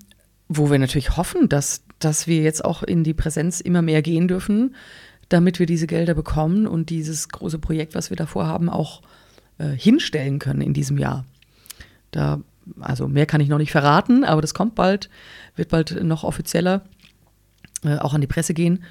wo 0.48 0.70
wir 0.70 0.78
natürlich 0.78 1.16
hoffen, 1.16 1.48
dass, 1.48 1.84
dass 2.00 2.26
wir 2.26 2.42
jetzt 2.42 2.64
auch 2.64 2.82
in 2.82 3.04
die 3.04 3.14
Präsenz 3.14 3.60
immer 3.60 3.82
mehr 3.82 4.02
gehen 4.02 4.26
dürfen, 4.26 4.74
damit 5.28 5.58
wir 5.58 5.66
diese 5.66 5.86
Gelder 5.86 6.14
bekommen 6.14 6.66
und 6.66 6.90
dieses 6.90 7.28
große 7.28 7.58
Projekt, 7.58 7.94
was 7.94 8.10
wir 8.10 8.16
davor 8.16 8.46
haben, 8.46 8.68
auch 8.68 9.02
äh, 9.58 9.68
hinstellen 9.68 10.38
können 10.38 10.60
in 10.60 10.74
diesem 10.74 10.98
Jahr. 10.98 11.24
Da, 12.10 12.40
also 12.80 13.06
mehr 13.06 13.26
kann 13.26 13.40
ich 13.40 13.48
noch 13.48 13.58
nicht 13.58 13.70
verraten, 13.70 14.24
aber 14.24 14.40
das 14.40 14.54
kommt 14.54 14.74
bald, 14.74 15.08
wird 15.54 15.68
bald 15.68 16.02
noch 16.02 16.24
offizieller 16.24 16.82
äh, 17.84 17.96
auch 17.96 18.14
an 18.14 18.20
die 18.20 18.26
Presse 18.26 18.54
gehen. 18.54 18.82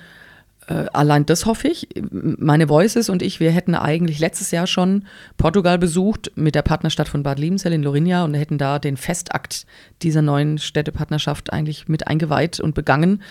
Äh, 0.70 0.86
allein 0.94 1.26
das 1.26 1.46
hoffe 1.46 1.68
ich. 1.68 1.90
Meine 2.12 2.70
Voices 2.70 3.10
und 3.10 3.24
ich, 3.24 3.40
wir 3.40 3.52
hätten 3.52 3.74
eigentlich 3.74 4.20
letztes 4.20 4.52
Jahr 4.52 4.68
schon 4.68 5.06
Portugal 5.38 5.80
besucht 5.80 6.32
mit 6.36 6.54
der 6.54 6.62
Partnerstadt 6.62 7.10
von 7.10 7.24
Bad 7.24 7.40
Liebenzell 7.40 7.74
in 7.74 7.82
Lorinja 7.84 8.24
und 8.24 8.36
hätten 8.36 8.60
da 8.60 8.78
den 8.78 8.96
Festakt 8.96 9.66
dieser 10.04 10.22
neuen 10.22 10.60
Städtepartnerschaft 10.60 11.52
eigentlich 11.52 11.88
mit 11.88 12.08
eingeweiht 12.08 12.60
und 12.60 12.76
begangen. 12.76 13.24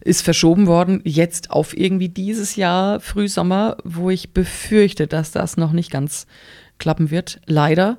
Ist 0.00 0.22
verschoben 0.22 0.66
worden, 0.66 1.00
jetzt 1.04 1.50
auf 1.50 1.76
irgendwie 1.76 2.08
dieses 2.08 2.56
Jahr 2.56 3.00
Frühsommer, 3.00 3.78
wo 3.84 4.10
ich 4.10 4.34
befürchte, 4.34 5.06
dass 5.06 5.30
das 5.30 5.56
noch 5.56 5.72
nicht 5.72 5.90
ganz 5.90 6.26
klappen 6.78 7.10
wird, 7.10 7.40
leider. 7.46 7.98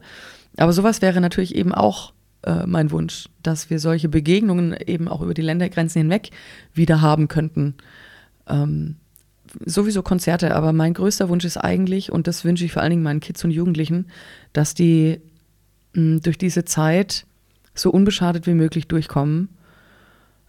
Aber 0.57 0.73
sowas 0.73 1.01
wäre 1.01 1.21
natürlich 1.21 1.55
eben 1.55 1.73
auch 1.73 2.13
äh, 2.43 2.67
mein 2.67 2.91
Wunsch, 2.91 3.29
dass 3.41 3.69
wir 3.69 3.79
solche 3.79 4.09
Begegnungen 4.09 4.75
eben 4.85 5.07
auch 5.07 5.21
über 5.21 5.33
die 5.33 5.41
Ländergrenzen 5.41 6.01
hinweg 6.01 6.29
wieder 6.73 7.01
haben 7.01 7.27
könnten. 7.27 7.75
Ähm, 8.47 8.95
sowieso 9.65 10.01
Konzerte, 10.01 10.55
aber 10.55 10.73
mein 10.73 10.93
größter 10.93 11.29
Wunsch 11.29 11.45
ist 11.45 11.57
eigentlich, 11.57 12.11
und 12.11 12.27
das 12.27 12.43
wünsche 12.43 12.65
ich 12.65 12.71
vor 12.71 12.81
allen 12.81 12.91
Dingen 12.91 13.03
meinen 13.03 13.19
Kids 13.19 13.43
und 13.43 13.51
Jugendlichen, 13.51 14.07
dass 14.53 14.73
die 14.73 15.19
mh, 15.93 16.19
durch 16.19 16.37
diese 16.37 16.65
Zeit 16.65 17.25
so 17.75 17.91
unbeschadet 17.91 18.47
wie 18.47 18.53
möglich 18.53 18.87
durchkommen. 18.87 19.49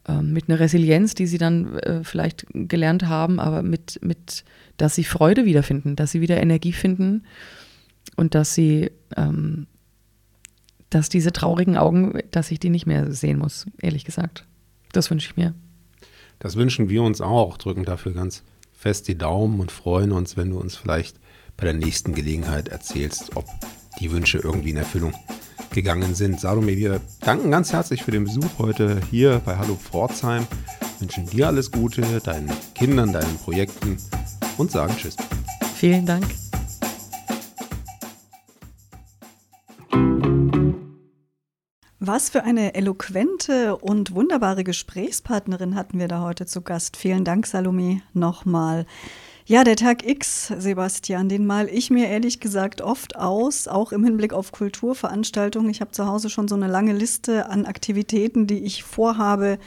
Ähm, 0.07 0.33
mit 0.33 0.49
einer 0.49 0.61
Resilienz, 0.61 1.15
die 1.15 1.27
sie 1.27 1.39
dann 1.39 1.79
äh, 1.79 2.05
vielleicht 2.05 2.47
gelernt 2.53 3.07
haben, 3.07 3.41
aber 3.41 3.63
mit, 3.63 3.99
mit, 4.03 4.45
dass 4.77 4.95
sie 4.95 5.05
Freude 5.05 5.47
wiederfinden, 5.47 5.97
dass 5.97 6.11
sie 6.11 6.21
wieder 6.21 6.43
Energie 6.43 6.73
finden 6.73 7.25
und 8.17 8.35
dass 8.35 8.55
sie 8.55 8.91
ähm, 9.17 9.67
dass 10.95 11.09
diese 11.09 11.33
traurigen 11.33 11.77
Augen, 11.77 12.21
dass 12.31 12.51
ich 12.51 12.61
die 12.61 12.71
nicht 12.71 12.87
mehr 12.87 13.11
sehen 13.11 13.39
muss, 13.39 13.67
ehrlich 13.81 14.05
gesagt. 14.05 14.45
Das 14.93 15.11
wünsche 15.11 15.29
ich 15.29 15.37
mir. 15.37 15.55
Das 16.45 16.57
wünschen 16.57 16.91
wir 16.91 17.03
uns 17.03 17.23
auch, 17.23 17.57
drücken 17.57 17.87
dafür 17.87 18.13
ganz 18.13 18.43
fest 18.75 19.09
die 19.09 19.17
Daumen 19.17 19.61
und 19.61 19.73
freuen 19.73 20.13
uns, 20.13 20.37
wenn 20.37 20.51
du 20.51 20.59
uns 20.61 20.77
vielleicht 20.77 21.17
bei 21.57 21.65
der 21.65 21.73
nächsten 21.73 22.15
Gelegenheit 22.15 22.69
erzählst, 22.69 23.35
ob 23.35 23.47
die 23.99 24.13
Wünsche 24.13 24.41
irgendwie 24.41 24.69
in 24.69 24.77
Erfüllung 24.77 25.15
gegangen 25.73 26.15
sind. 26.15 26.39
Salome, 26.39 26.77
wir 26.77 27.01
danken 27.21 27.51
ganz 27.51 27.73
herzlich 27.73 28.03
für 28.03 28.11
den 28.11 28.25
Besuch 28.25 28.59
heute 28.59 29.01
hier 29.11 29.41
bei 29.43 29.57
Hallo 29.57 29.75
Pforzheim, 29.77 30.47
wünschen 30.99 31.25
dir 31.25 31.47
alles 31.47 31.71
Gute, 31.71 32.03
deinen 32.21 32.53
Kindern, 32.75 33.15
deinen 33.15 33.39
Projekten 33.39 33.97
und 34.59 34.71
sagen 34.71 34.95
Tschüss. 34.99 35.17
Vielen 35.77 36.05
Dank. 36.05 36.27
Was 42.07 42.29
für 42.29 42.45
eine 42.45 42.75
eloquente 42.75 43.77
und 43.77 44.15
wunderbare 44.15 44.63
Gesprächspartnerin 44.63 45.75
hatten 45.75 45.99
wir 45.99 46.07
da 46.07 46.21
heute 46.21 46.45
zu 46.45 46.61
Gast. 46.61 46.99
Vielen 46.99 47.25
Dank, 47.25 47.47
Salome, 47.47 48.03
nochmal. 48.13 48.85
Ja, 49.47 49.65
der 49.65 49.77
Tag 49.77 50.07
X, 50.07 50.49
Sebastian, 50.59 51.31
den 51.31 51.47
mal 51.47 51.67
ich 51.67 51.89
mir 51.89 52.09
ehrlich 52.09 52.41
gesagt 52.41 52.83
oft 52.83 53.17
aus, 53.17 53.69
auch 53.69 53.91
im 53.91 54.05
Hinblick 54.05 54.35
auf 54.35 54.53
Kulturveranstaltungen. 54.53 55.71
Ich 55.71 55.81
habe 55.81 55.93
zu 55.93 56.07
Hause 56.07 56.29
schon 56.29 56.47
so 56.47 56.57
eine 56.57 56.67
lange 56.67 56.93
Liste 56.93 57.49
an 57.49 57.65
Aktivitäten, 57.65 58.47
die 58.47 58.63
ich 58.65 58.83
vorhabe, 58.83 59.59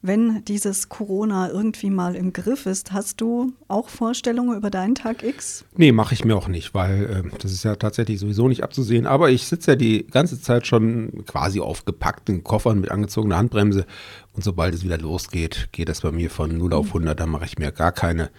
wenn 0.00 0.44
dieses 0.44 0.88
Corona 0.88 1.50
irgendwie 1.50 1.90
mal 1.90 2.14
im 2.14 2.32
Griff 2.32 2.66
ist. 2.66 2.92
Hast 2.92 3.20
du 3.20 3.52
auch 3.66 3.88
Vorstellungen 3.88 4.56
über 4.56 4.70
deinen 4.70 4.94
Tag 4.94 5.24
X? 5.24 5.64
Nee, 5.76 5.90
mache 5.92 6.14
ich 6.14 6.24
mir 6.24 6.36
auch 6.36 6.46
nicht, 6.46 6.72
weil 6.72 7.24
äh, 7.26 7.38
das 7.38 7.52
ist 7.52 7.64
ja 7.64 7.74
tatsächlich 7.74 8.20
sowieso 8.20 8.48
nicht 8.48 8.62
abzusehen. 8.62 9.06
Aber 9.06 9.30
ich 9.30 9.46
sitze 9.46 9.72
ja 9.72 9.76
die 9.76 10.06
ganze 10.06 10.40
Zeit 10.40 10.66
schon 10.66 11.24
quasi 11.26 11.60
auf 11.60 11.84
gepackten 11.84 12.44
Koffern 12.44 12.80
mit 12.80 12.90
angezogener 12.90 13.38
Handbremse. 13.38 13.86
Und 14.34 14.44
sobald 14.44 14.74
es 14.74 14.84
wieder 14.84 14.98
losgeht, 14.98 15.68
geht 15.72 15.88
das 15.88 16.02
bei 16.02 16.12
mir 16.12 16.30
von 16.30 16.56
0 16.56 16.72
auf 16.74 16.88
100. 16.88 17.18
Da 17.18 17.26
mache 17.26 17.46
ich 17.46 17.58
mir 17.58 17.72
gar 17.72 17.92
keine 17.92 18.30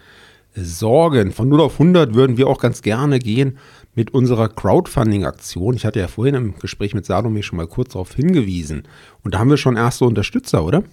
Sorgen. 0.56 1.32
Von 1.32 1.50
0 1.50 1.62
auf 1.62 1.74
100 1.74 2.14
würden 2.16 2.38
wir 2.38 2.48
auch 2.48 2.60
ganz 2.60 2.82
gerne 2.82 3.20
gehen 3.20 3.58
mit 3.96 4.14
unserer 4.14 4.50
Crowdfunding-Aktion. 4.50 5.76
Ich 5.76 5.86
hatte 5.86 6.00
ja 6.00 6.08
vorhin 6.08 6.36
im 6.36 6.58
Gespräch 6.58 6.94
mit 6.94 7.06
Salome 7.06 7.44
schon 7.44 7.58
mal 7.58 7.68
kurz 7.68 7.94
darauf 7.94 8.14
hingewiesen. 8.16 8.84
Und 9.24 9.34
da 9.34 9.40
haben 9.40 9.50
wir 9.50 9.58
schon 9.58 9.76
erste 9.76 10.06
Unterstützer, 10.06 10.64
oder? 10.64 10.84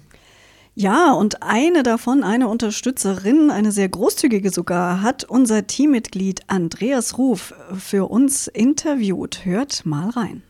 Ja, 0.79 1.15
und 1.15 1.43
eine 1.43 1.83
davon, 1.83 2.23
eine 2.23 2.49
Unterstützerin, 2.49 3.51
eine 3.51 3.73
sehr 3.73 3.89
großzügige 3.89 4.51
sogar, 4.51 5.01
hat 5.01 5.25
unser 5.25 5.67
Teammitglied 5.67 6.43
Andreas 6.49 7.17
Ruf 7.17 7.55
für 7.79 8.11
uns 8.11 8.47
interviewt. 8.47 9.47
Hört 9.47 9.87
mal 9.87 10.11
rein. 10.11 10.43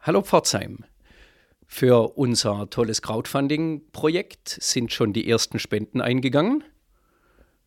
Hallo 0.00 0.22
Pforzheim. 0.22 0.86
Für 1.66 2.16
unser 2.16 2.70
tolles 2.70 3.02
Crowdfunding-Projekt 3.02 4.56
sind 4.62 4.90
schon 4.90 5.12
die 5.12 5.28
ersten 5.28 5.58
Spenden 5.58 6.00
eingegangen. 6.00 6.64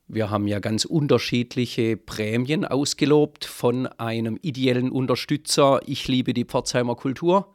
Wir 0.08 0.32
haben 0.32 0.48
ja 0.48 0.58
ganz 0.58 0.86
unterschiedliche 0.86 1.98
Prämien 1.98 2.66
ausgelobt 2.66 3.46
von 3.46 3.86
einem 3.86 4.40
ideellen 4.42 4.90
Unterstützer 4.90 5.82
Ich 5.86 6.08
liebe 6.08 6.34
die 6.34 6.46
Pforzheimer 6.46 6.96
Kultur 6.96 7.54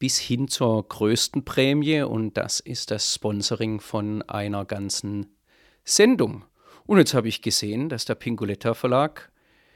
bis 0.00 0.18
hin 0.18 0.48
zur 0.48 0.88
größten 0.88 1.44
Prämie 1.44 2.00
und 2.00 2.36
das 2.36 2.58
ist 2.58 2.90
das 2.90 3.14
Sponsoring 3.14 3.80
von 3.80 4.22
einer 4.22 4.64
ganzen 4.64 5.36
Sendung. 5.84 6.44
Und 6.86 6.98
jetzt 6.98 7.12
habe 7.12 7.28
ich 7.28 7.42
gesehen, 7.42 7.90
dass 7.90 8.06
der 8.06 8.14
Pincoletta 8.14 8.72
Verlag 8.72 9.30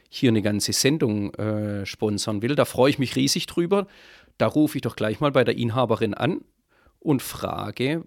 hier 0.09 0.31
eine 0.31 0.41
ganze 0.41 0.73
Sendung 0.73 1.35
äh, 1.35 1.85
sponsern 1.85 2.41
will. 2.41 2.57
Da 2.57 2.65
freue 2.65 2.89
ich 2.89 2.99
mich 2.99 3.17
riesig 3.17 3.47
drüber. 3.47 3.87
Da 4.39 4.47
rufe 4.47 4.79
ich 4.79 4.83
doch 4.83 4.97
gleich 4.97 5.21
mal 5.21 5.31
bei 5.31 5.45
der 5.45 5.59
Inhaberin 5.59 6.15
an 6.15 6.41
und 7.01 7.21
frage, 7.21 8.05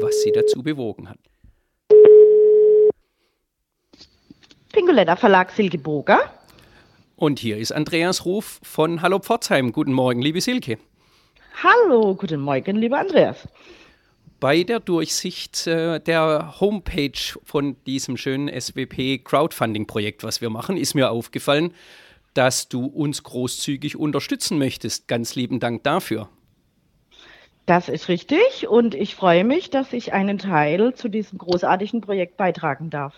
was 0.00 0.20
sie 0.22 0.32
dazu 0.32 0.64
bewogen 0.64 1.08
hat. 1.08 1.18
Pincoletta 4.72 5.14
Verlag 5.14 5.52
Silke 5.52 5.78
Boger. 5.78 6.18
Und 7.14 7.38
hier 7.38 7.56
ist 7.58 7.70
Andreas 7.70 8.24
Ruf 8.24 8.58
von 8.64 9.00
Hallo 9.00 9.20
Pforzheim. 9.20 9.70
Guten 9.70 9.92
Morgen, 9.92 10.20
liebe 10.20 10.40
Silke. 10.40 10.78
Hallo, 11.60 12.14
guten 12.14 12.40
Morgen, 12.40 12.76
lieber 12.76 12.98
Andreas. 12.98 13.48
Bei 14.40 14.64
der 14.64 14.80
Durchsicht 14.80 15.66
äh, 15.66 16.00
der 16.00 16.60
Homepage 16.60 17.38
von 17.44 17.76
diesem 17.86 18.16
schönen 18.16 18.48
SWP 18.48 19.18
Crowdfunding-Projekt, 19.22 20.24
was 20.24 20.40
wir 20.40 20.50
machen, 20.50 20.76
ist 20.76 20.94
mir 20.94 21.10
aufgefallen, 21.10 21.72
dass 22.34 22.68
du 22.68 22.86
uns 22.86 23.22
großzügig 23.22 23.96
unterstützen 23.96 24.58
möchtest. 24.58 25.06
Ganz 25.06 25.34
lieben 25.36 25.60
Dank 25.60 25.84
dafür. 25.84 26.28
Das 27.66 27.88
ist 27.88 28.08
richtig 28.08 28.66
und 28.68 28.94
ich 28.94 29.14
freue 29.14 29.44
mich, 29.44 29.70
dass 29.70 29.92
ich 29.92 30.12
einen 30.12 30.38
Teil 30.38 30.94
zu 30.94 31.08
diesem 31.08 31.38
großartigen 31.38 32.00
Projekt 32.00 32.36
beitragen 32.36 32.90
darf. 32.90 33.14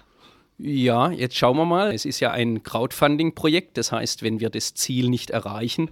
Ja, 0.59 1.11
jetzt 1.11 1.37
schauen 1.37 1.57
wir 1.57 1.64
mal. 1.64 1.92
Es 1.92 2.05
ist 2.05 2.20
ja 2.20 2.31
ein 2.31 2.62
Crowdfunding-Projekt. 2.62 3.79
Das 3.79 3.90
heißt, 3.90 4.23
wenn 4.23 4.40
wir 4.40 4.51
das 4.51 4.75
Ziel 4.75 5.09
nicht 5.09 5.31
erreichen, 5.31 5.90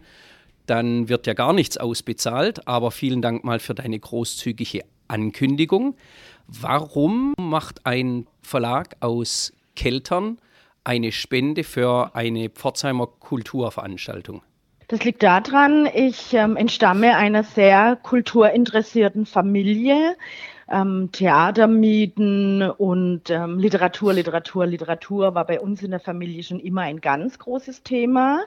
dann 0.66 1.08
wird 1.08 1.26
ja 1.26 1.34
gar 1.34 1.52
nichts 1.52 1.76
ausbezahlt. 1.76 2.66
Aber 2.66 2.90
vielen 2.90 3.22
Dank 3.22 3.44
mal 3.44 3.58
für 3.58 3.74
deine 3.74 3.98
großzügige 3.98 4.82
Ankündigung. 5.08 5.96
Warum 6.46 7.34
macht 7.38 7.86
ein 7.86 8.26
Verlag 8.42 8.96
aus 9.00 9.52
Keltern 9.76 10.38
eine 10.84 11.12
Spende 11.12 11.64
für 11.64 12.14
eine 12.14 12.50
Pforzheimer 12.50 13.06
Kulturveranstaltung? 13.06 14.42
Das 14.88 15.04
liegt 15.04 15.22
daran, 15.22 15.88
ich 15.94 16.34
ähm, 16.34 16.56
entstamme 16.56 17.16
einer 17.16 17.44
sehr 17.44 17.96
kulturinteressierten 17.96 19.24
Familie. 19.24 20.16
Ähm, 20.70 21.10
Theatermieten 21.12 22.62
und 22.62 23.30
ähm, 23.30 23.58
Literatur, 23.58 24.12
Literatur, 24.12 24.66
Literatur 24.66 25.34
war 25.34 25.46
bei 25.46 25.60
uns 25.60 25.82
in 25.82 25.92
der 25.92 26.00
Familie 26.00 26.42
schon 26.42 26.60
immer 26.60 26.82
ein 26.82 27.00
ganz 27.00 27.38
großes 27.38 27.82
Thema. 27.82 28.40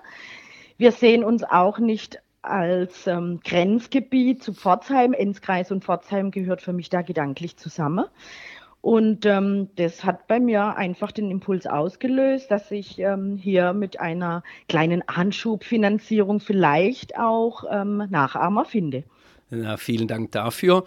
Wir 0.78 0.92
sehen 0.92 1.24
uns 1.24 1.44
auch 1.44 1.80
nicht 1.80 2.20
als 2.42 3.08
ähm, 3.08 3.40
Grenzgebiet 3.44 4.44
zu 4.44 4.54
Pforzheim. 4.54 5.14
Enzkreis 5.14 5.72
und 5.72 5.84
Pforzheim 5.84 6.32
gehört 6.32 6.62
für 6.62 6.74
mich 6.74 6.90
da 6.90 7.02
gedanklich 7.02 7.58
zusammen. 7.58 8.06
Und 8.82 9.26
ähm, 9.26 9.70
das 9.78 10.04
hat 10.04 10.28
bei 10.28 10.40
mir 10.40 10.76
einfach 10.76 11.12
den 11.12 11.32
Impuls 11.32 11.66
ausgelöst, 11.66 12.52
dass 12.52 12.70
ich 12.70 13.00
ähm, 13.00 13.36
hier 13.36 13.74
mit 13.74 14.00
einer 14.00 14.44
kleinen 14.70 15.02
Anschubfinanzierung 15.08 16.40
vielleicht 16.40 17.18
auch 17.18 17.64
ähm, 17.72 18.04
Nachahmer 18.12 18.66
finde. 18.66 19.04
Na, 19.50 19.78
vielen 19.78 20.08
Dank 20.08 20.32
dafür. 20.34 20.84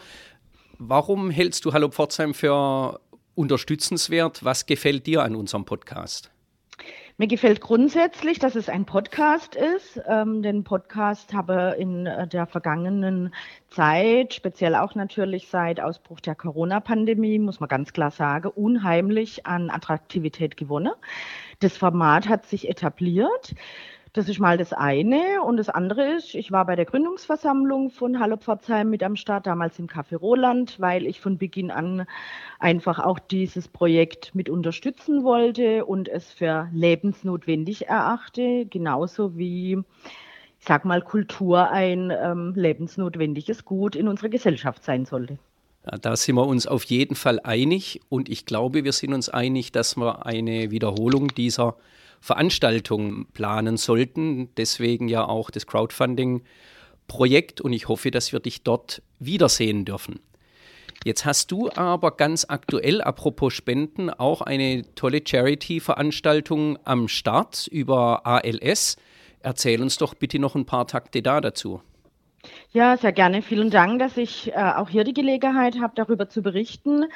Warum 0.78 1.30
hältst 1.30 1.64
du 1.64 1.72
Hallo 1.72 1.88
Pforzheim 1.88 2.34
für 2.34 3.00
unterstützenswert? 3.34 4.44
Was 4.44 4.66
gefällt 4.66 5.08
dir 5.08 5.24
an 5.24 5.34
unserem 5.34 5.64
Podcast? 5.64 6.30
Mir 7.20 7.26
gefällt 7.26 7.60
grundsätzlich, 7.60 8.38
dass 8.38 8.54
es 8.54 8.68
ein 8.68 8.84
Podcast 8.84 9.56
ist. 9.56 10.00
Ähm, 10.06 10.40
den 10.40 10.62
Podcast 10.62 11.34
habe 11.34 11.74
in 11.76 12.06
äh, 12.06 12.28
der 12.28 12.46
vergangenen 12.46 13.34
Zeit, 13.70 14.34
speziell 14.34 14.76
auch 14.76 14.94
natürlich 14.94 15.48
seit 15.48 15.80
Ausbruch 15.80 16.20
der 16.20 16.36
Corona-Pandemie, 16.36 17.40
muss 17.40 17.58
man 17.58 17.68
ganz 17.68 17.92
klar 17.92 18.12
sagen, 18.12 18.46
unheimlich 18.54 19.46
an 19.46 19.68
Attraktivität 19.68 20.56
gewonnen. 20.56 20.92
Das 21.58 21.76
Format 21.76 22.28
hat 22.28 22.46
sich 22.46 22.68
etabliert. 22.68 23.52
Das 24.12 24.28
ist 24.28 24.38
mal 24.38 24.56
das 24.56 24.72
eine. 24.72 25.42
Und 25.42 25.58
das 25.58 25.68
andere 25.68 26.14
ist, 26.14 26.34
ich 26.34 26.50
war 26.50 26.64
bei 26.64 26.76
der 26.76 26.86
Gründungsversammlung 26.86 27.90
von 27.90 28.18
Hallo 28.18 28.36
Pforzheim 28.36 28.88
mit 28.90 29.02
am 29.02 29.16
Start, 29.16 29.46
damals 29.46 29.78
im 29.78 29.86
Café 29.86 30.16
Roland, 30.16 30.80
weil 30.80 31.06
ich 31.06 31.20
von 31.20 31.36
Beginn 31.36 31.70
an 31.70 32.06
einfach 32.58 32.98
auch 32.98 33.18
dieses 33.18 33.68
Projekt 33.68 34.34
mit 34.34 34.48
unterstützen 34.48 35.24
wollte 35.24 35.84
und 35.84 36.08
es 36.08 36.32
für 36.32 36.68
lebensnotwendig 36.72 37.88
erachte, 37.88 38.66
genauso 38.66 39.36
wie, 39.36 39.78
ich 40.58 40.64
sag 40.64 40.84
mal, 40.84 41.02
Kultur 41.02 41.70
ein 41.70 42.10
ähm, 42.10 42.54
lebensnotwendiges 42.56 43.64
Gut 43.64 43.94
in 43.94 44.08
unserer 44.08 44.30
Gesellschaft 44.30 44.84
sein 44.84 45.04
sollte. 45.04 45.38
Da 46.02 46.16
sind 46.16 46.34
wir 46.34 46.46
uns 46.46 46.66
auf 46.66 46.84
jeden 46.84 47.14
Fall 47.14 47.40
einig 47.44 48.00
und 48.08 48.28
ich 48.28 48.46
glaube, 48.46 48.84
wir 48.84 48.92
sind 48.92 49.14
uns 49.14 49.28
einig, 49.28 49.72
dass 49.72 49.96
wir 49.96 50.26
eine 50.26 50.70
Wiederholung 50.70 51.28
dieser 51.28 51.76
Veranstaltung 52.20 53.26
planen 53.32 53.76
sollten. 53.76 54.54
Deswegen 54.56 55.08
ja 55.08 55.26
auch 55.26 55.50
das 55.50 55.66
Crowdfunding-Projekt 55.66 57.60
und 57.60 57.72
ich 57.72 57.88
hoffe, 57.88 58.10
dass 58.10 58.32
wir 58.32 58.40
dich 58.40 58.62
dort 58.62 59.02
wiedersehen 59.18 59.84
dürfen. 59.84 60.20
Jetzt 61.04 61.24
hast 61.24 61.52
du 61.52 61.70
aber 61.70 62.16
ganz 62.16 62.44
aktuell, 62.48 63.00
apropos 63.00 63.54
Spenden, 63.54 64.10
auch 64.10 64.42
eine 64.42 64.82
tolle 64.94 65.22
Charity-Veranstaltung 65.24 66.78
am 66.84 67.06
Start 67.08 67.68
über 67.68 68.26
ALS. 68.26 68.96
Erzähl 69.40 69.80
uns 69.80 69.96
doch 69.98 70.14
bitte 70.14 70.40
noch 70.40 70.56
ein 70.56 70.66
paar 70.66 70.88
Takte 70.88 71.22
da 71.22 71.40
dazu. 71.40 71.82
Ja, 72.70 72.98
sehr 72.98 73.12
gerne. 73.12 73.40
Vielen 73.40 73.70
Dank, 73.70 73.98
dass 73.98 74.18
ich 74.18 74.52
äh, 74.52 74.72
auch 74.76 74.90
hier 74.90 75.02
die 75.02 75.14
Gelegenheit 75.14 75.80
habe, 75.80 75.94
darüber 75.96 76.28
zu 76.28 76.42
berichten. 76.42 77.06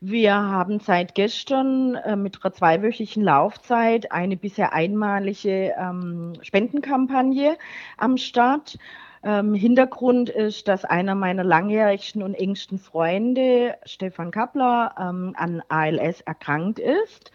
Wir 0.00 0.34
haben 0.34 0.80
seit 0.80 1.14
gestern 1.14 1.94
äh, 1.94 2.14
mit 2.14 2.38
einer 2.44 2.52
zweiwöchigen 2.52 3.22
Laufzeit 3.22 4.12
eine 4.12 4.36
bisher 4.36 4.74
einmalige 4.74 5.74
ähm, 5.78 6.34
Spendenkampagne 6.42 7.56
am 7.96 8.18
Start. 8.18 8.78
Ähm, 9.22 9.54
Hintergrund 9.54 10.28
ist, 10.28 10.68
dass 10.68 10.84
einer 10.84 11.14
meiner 11.14 11.42
langjährigsten 11.42 12.22
und 12.22 12.34
engsten 12.34 12.78
Freunde, 12.78 13.76
Stefan 13.86 14.30
Kappler, 14.30 14.94
ähm, 15.00 15.32
an 15.38 15.62
ALS 15.70 16.20
erkrankt 16.20 16.78
ist 16.78 17.32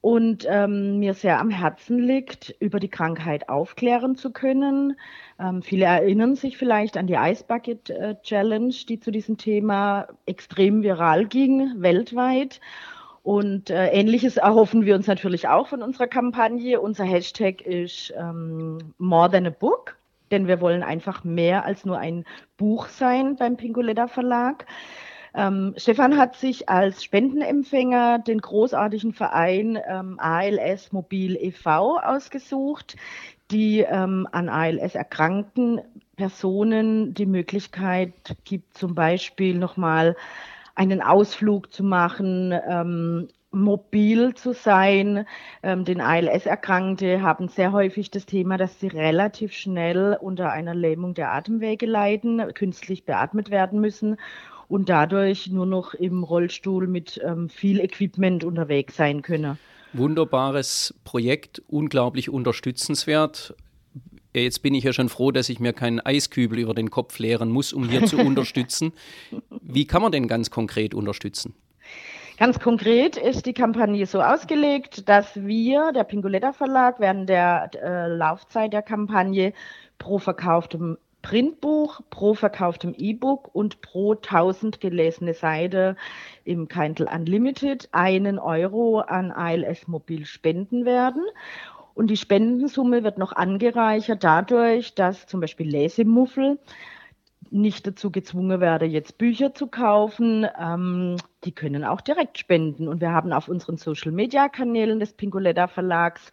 und 0.00 0.46
ähm, 0.48 0.98
mir 1.00 1.14
sehr 1.14 1.40
am 1.40 1.50
Herzen 1.50 1.98
liegt, 1.98 2.54
über 2.60 2.78
die 2.78 2.88
Krankheit 2.88 3.48
aufklären 3.48 4.14
zu 4.16 4.30
können. 4.30 4.96
Ähm, 5.40 5.62
viele 5.62 5.86
erinnern 5.86 6.36
sich 6.36 6.56
vielleicht 6.56 6.96
an 6.96 7.06
die 7.06 7.16
Ice 7.18 7.44
Bucket 7.46 7.90
äh, 7.90 8.14
Challenge, 8.22 8.74
die 8.88 9.00
zu 9.00 9.10
diesem 9.10 9.38
Thema 9.38 10.06
extrem 10.26 10.82
viral 10.82 11.26
ging, 11.26 11.82
weltweit. 11.82 12.60
Und 13.24 13.70
äh, 13.70 13.88
ähnliches 13.88 14.36
erhoffen 14.36 14.86
wir 14.86 14.94
uns 14.94 15.06
natürlich 15.06 15.48
auch 15.48 15.66
von 15.66 15.82
unserer 15.82 16.06
Kampagne. 16.06 16.80
Unser 16.80 17.04
Hashtag 17.04 17.60
ist 17.60 18.14
ähm, 18.16 18.94
More 18.98 19.30
Than 19.30 19.46
a 19.46 19.50
Book, 19.50 19.96
denn 20.30 20.46
wir 20.46 20.60
wollen 20.60 20.82
einfach 20.84 21.24
mehr 21.24 21.64
als 21.64 21.84
nur 21.84 21.98
ein 21.98 22.24
Buch 22.56 22.86
sein 22.86 23.36
beim 23.36 23.56
Pinkoletta 23.56 24.06
Verlag. 24.06 24.64
Ähm, 25.34 25.74
Stefan 25.76 26.16
hat 26.16 26.36
sich 26.36 26.68
als 26.68 27.04
Spendenempfänger 27.04 28.18
den 28.18 28.40
großartigen 28.40 29.12
Verein 29.12 29.78
ähm, 29.86 30.18
ALS 30.18 30.92
Mobil 30.92 31.36
e.V. 31.36 31.98
ausgesucht, 31.98 32.96
die 33.50 33.80
ähm, 33.80 34.26
an 34.32 34.48
ALS 34.48 34.94
erkrankten 34.94 35.80
Personen 36.16 37.14
die 37.14 37.26
Möglichkeit 37.26 38.12
gibt, 38.44 38.76
zum 38.76 38.94
Beispiel 38.94 39.56
nochmal 39.56 40.16
einen 40.74 41.02
Ausflug 41.02 41.72
zu 41.72 41.84
machen, 41.84 42.52
ähm, 42.68 43.28
mobil 43.50 44.34
zu 44.34 44.52
sein. 44.52 45.26
Ähm, 45.62 45.84
den 45.84 46.00
ALS-Erkrankte 46.00 47.22
haben 47.22 47.48
sehr 47.48 47.72
häufig 47.72 48.10
das 48.10 48.26
Thema, 48.26 48.58
dass 48.58 48.78
sie 48.78 48.88
relativ 48.88 49.52
schnell 49.52 50.18
unter 50.20 50.52
einer 50.52 50.74
Lähmung 50.74 51.14
der 51.14 51.32
Atemwege 51.32 51.86
leiden, 51.86 52.52
künstlich 52.54 53.04
beatmet 53.04 53.50
werden 53.50 53.80
müssen 53.80 54.18
und 54.68 54.88
dadurch 54.88 55.48
nur 55.48 55.66
noch 55.66 55.94
im 55.94 56.22
Rollstuhl 56.22 56.86
mit 56.86 57.20
ähm, 57.24 57.48
viel 57.48 57.80
Equipment 57.80 58.44
unterwegs 58.44 58.96
sein 58.96 59.22
können. 59.22 59.58
Wunderbares 59.94 60.94
Projekt, 61.04 61.62
unglaublich 61.66 62.28
unterstützenswert. 62.28 63.54
Jetzt 64.34 64.62
bin 64.62 64.74
ich 64.74 64.84
ja 64.84 64.92
schon 64.92 65.08
froh, 65.08 65.32
dass 65.32 65.48
ich 65.48 65.58
mir 65.58 65.72
keinen 65.72 66.00
Eiskübel 66.00 66.58
über 66.58 66.74
den 66.74 66.90
Kopf 66.90 67.18
leeren 67.18 67.50
muss, 67.50 67.72
um 67.72 67.88
hier 67.88 68.04
zu 68.04 68.18
unterstützen. 68.18 68.92
Wie 69.62 69.86
kann 69.86 70.02
man 70.02 70.12
denn 70.12 70.28
ganz 70.28 70.50
konkret 70.50 70.94
unterstützen? 70.94 71.54
Ganz 72.38 72.60
konkret 72.60 73.16
ist 73.16 73.46
die 73.46 73.54
Kampagne 73.54 74.06
so 74.06 74.20
ausgelegt, 74.20 75.08
dass 75.08 75.34
wir, 75.34 75.90
der 75.92 76.04
Pingoletta 76.04 76.52
Verlag, 76.52 77.00
während 77.00 77.28
der 77.28 77.70
äh, 77.82 78.06
Laufzeit 78.06 78.72
der 78.72 78.82
Kampagne 78.82 79.52
pro 79.98 80.18
verkauftem 80.18 80.98
Printbuch 81.28 82.00
pro 82.08 82.32
verkauftem 82.32 82.94
E-Book 82.96 83.50
und 83.54 83.82
pro 83.82 84.14
1000 84.14 84.80
gelesene 84.80 85.34
Seite 85.34 85.94
im 86.44 86.68
Kindle 86.68 87.06
Unlimited 87.06 87.86
einen 87.92 88.38
Euro 88.38 89.00
an 89.00 89.30
ALS 89.30 89.88
Mobil 89.88 90.24
spenden 90.24 90.86
werden. 90.86 91.22
Und 91.92 92.06
die 92.06 92.16
Spendensumme 92.16 93.04
wird 93.04 93.18
noch 93.18 93.32
angereichert 93.32 94.24
dadurch, 94.24 94.94
dass 94.94 95.26
zum 95.26 95.40
Beispiel 95.40 95.68
Lesemuffel 95.68 96.58
nicht 97.50 97.86
dazu 97.86 98.10
gezwungen 98.10 98.60
werde, 98.60 98.86
jetzt 98.86 99.18
Bücher 99.18 99.54
zu 99.54 99.66
kaufen. 99.66 100.46
Ähm, 100.58 101.16
die 101.44 101.52
können 101.52 101.84
auch 101.84 102.00
direkt 102.00 102.38
spenden. 102.38 102.88
Und 102.88 103.00
wir 103.00 103.12
haben 103.12 103.32
auf 103.32 103.48
unseren 103.48 103.76
Social-Media-Kanälen 103.76 105.00
des 105.00 105.12
Pinkoletta 105.12 105.68
Verlags 105.68 106.30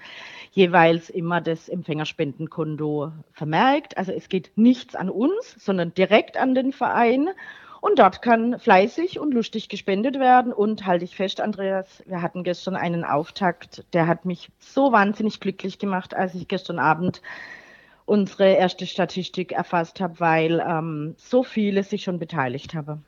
jeweils 0.52 1.10
immer 1.10 1.42
das 1.42 1.70
Empfängerspendenkonto 1.70 3.12
vermerkt. 3.32 3.98
Also 3.98 4.12
es 4.12 4.30
geht 4.30 4.52
nichts 4.56 4.96
an 4.96 5.10
uns, 5.10 5.56
sondern 5.58 5.94
direkt 5.94 6.38
an 6.38 6.56
den 6.56 6.72
Verein. 6.72 7.30
Und 7.82 8.00
dort 8.00 8.24
kann 8.24 8.58
fleißig 8.58 9.20
und 9.20 9.34
lustig 9.34 9.70
gespendet 9.70 10.20
werden. 10.20 10.52
Und 10.52 10.88
halte 10.88 11.06
ich 11.06 11.16
fest, 11.16 11.40
Andreas, 11.40 12.02
wir 12.08 12.22
hatten 12.22 12.44
gestern 12.44 12.76
einen 12.76 13.04
Auftakt, 13.04 13.86
der 13.94 14.08
hat 14.08 14.26
mich 14.26 14.50
so 14.58 14.92
wahnsinnig 14.92 15.40
glücklich 15.40 15.78
gemacht, 15.78 16.16
als 16.16 16.34
ich 16.34 16.48
gestern 16.48 16.80
Abend 16.80 17.22
unsere 18.06 18.54
erste 18.54 18.86
Statistik 18.86 19.52
erfasst 19.52 20.00
habe, 20.00 20.20
weil 20.20 20.64
ähm, 20.66 21.16
so 21.18 21.44
viele 21.44 21.84
sich 21.84 22.04
schon 22.04 22.20
beteiligt 22.20 22.74
haben. 22.74 23.04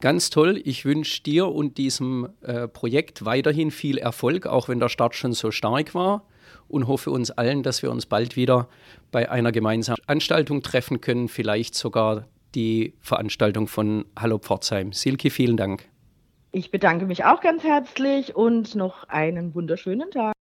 Ganz 0.00 0.30
toll. 0.30 0.60
Ich 0.64 0.84
wünsche 0.84 1.22
dir 1.22 1.48
und 1.48 1.78
diesem 1.78 2.28
äh, 2.42 2.68
Projekt 2.68 3.24
weiterhin 3.24 3.70
viel 3.70 3.96
Erfolg, 3.96 4.46
auch 4.46 4.68
wenn 4.68 4.80
der 4.80 4.88
Start 4.88 5.14
schon 5.14 5.32
so 5.32 5.50
stark 5.50 5.94
war. 5.94 6.24
Und 6.68 6.88
hoffe 6.88 7.10
uns 7.10 7.30
allen, 7.30 7.62
dass 7.62 7.82
wir 7.82 7.90
uns 7.90 8.06
bald 8.06 8.36
wieder 8.36 8.68
bei 9.12 9.30
einer 9.30 9.52
gemeinsamen 9.52 10.02
Veranstaltung 10.04 10.62
treffen 10.62 11.00
können, 11.00 11.28
vielleicht 11.28 11.74
sogar 11.74 12.26
die 12.54 12.94
Veranstaltung 13.00 13.66
von 13.66 14.06
Hallo 14.18 14.38
Pforzheim. 14.38 14.92
Silke, 14.92 15.30
vielen 15.30 15.56
Dank. 15.56 15.88
Ich 16.52 16.70
bedanke 16.70 17.06
mich 17.06 17.24
auch 17.24 17.40
ganz 17.40 17.64
herzlich 17.64 18.34
und 18.34 18.74
noch 18.74 19.08
einen 19.08 19.54
wunderschönen 19.54 20.10
Tag. 20.10 20.34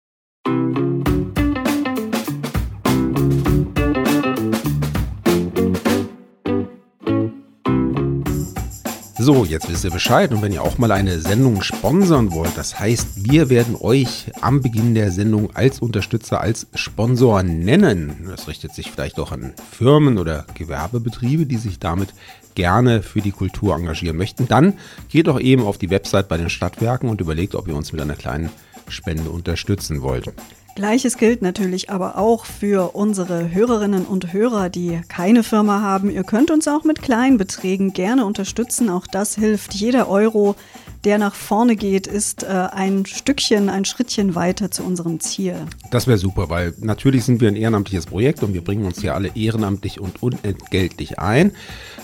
So, 9.24 9.44
jetzt 9.44 9.70
wisst 9.70 9.84
ihr 9.84 9.92
Bescheid 9.92 10.32
und 10.32 10.42
wenn 10.42 10.50
ihr 10.50 10.64
auch 10.64 10.78
mal 10.78 10.90
eine 10.90 11.20
Sendung 11.20 11.62
sponsern 11.62 12.32
wollt, 12.32 12.58
das 12.58 12.80
heißt, 12.80 13.24
wir 13.24 13.50
werden 13.50 13.76
euch 13.78 14.32
am 14.40 14.62
Beginn 14.62 14.96
der 14.96 15.12
Sendung 15.12 15.54
als 15.54 15.78
Unterstützer, 15.78 16.40
als 16.40 16.66
Sponsor 16.74 17.44
nennen. 17.44 18.26
Das 18.28 18.48
richtet 18.48 18.74
sich 18.74 18.90
vielleicht 18.90 19.20
auch 19.20 19.30
an 19.30 19.52
Firmen 19.70 20.18
oder 20.18 20.44
Gewerbebetriebe, 20.54 21.46
die 21.46 21.56
sich 21.56 21.78
damit 21.78 22.14
gerne 22.56 23.00
für 23.00 23.20
die 23.20 23.30
Kultur 23.30 23.76
engagieren 23.76 24.16
möchten. 24.16 24.48
Dann 24.48 24.72
geht 25.08 25.28
doch 25.28 25.38
eben 25.38 25.62
auf 25.62 25.78
die 25.78 25.90
Website 25.90 26.26
bei 26.26 26.36
den 26.36 26.50
Stadtwerken 26.50 27.08
und 27.08 27.20
überlegt, 27.20 27.54
ob 27.54 27.68
ihr 27.68 27.76
uns 27.76 27.92
mit 27.92 28.00
einer 28.00 28.16
kleinen 28.16 28.50
Spende 28.88 29.30
unterstützen 29.30 30.02
wollt. 30.02 30.32
Gleiches 30.74 31.18
gilt 31.18 31.42
natürlich 31.42 31.90
aber 31.90 32.16
auch 32.16 32.46
für 32.46 32.94
unsere 32.94 33.52
Hörerinnen 33.52 34.06
und 34.06 34.32
Hörer, 34.32 34.70
die 34.70 35.02
keine 35.06 35.42
Firma 35.42 35.82
haben. 35.82 36.10
Ihr 36.10 36.24
könnt 36.24 36.50
uns 36.50 36.66
auch 36.66 36.84
mit 36.84 37.02
kleinen 37.02 37.36
Beträgen 37.36 37.92
gerne 37.92 38.24
unterstützen. 38.24 38.88
Auch 38.88 39.06
das 39.06 39.34
hilft. 39.34 39.74
Jeder 39.74 40.08
Euro, 40.08 40.56
der 41.04 41.18
nach 41.18 41.34
vorne 41.34 41.76
geht, 41.76 42.06
ist 42.06 42.44
äh, 42.44 42.46
ein 42.46 43.06
Stückchen, 43.06 43.68
ein 43.68 43.84
Schrittchen 43.84 44.34
weiter 44.34 44.70
zu 44.70 44.84
unserem 44.84 45.18
Ziel. 45.20 45.56
Das 45.90 46.06
wäre 46.06 46.18
super, 46.18 46.48
weil 46.48 46.74
natürlich 46.78 47.24
sind 47.24 47.40
wir 47.40 47.48
ein 47.48 47.56
ehrenamtliches 47.56 48.06
Projekt 48.06 48.42
und 48.42 48.54
wir 48.54 48.62
bringen 48.62 48.84
uns 48.84 49.00
hier 49.00 49.14
alle 49.14 49.30
ehrenamtlich 49.34 50.00
und 50.00 50.22
unentgeltlich 50.22 51.18
ein. 51.18 51.52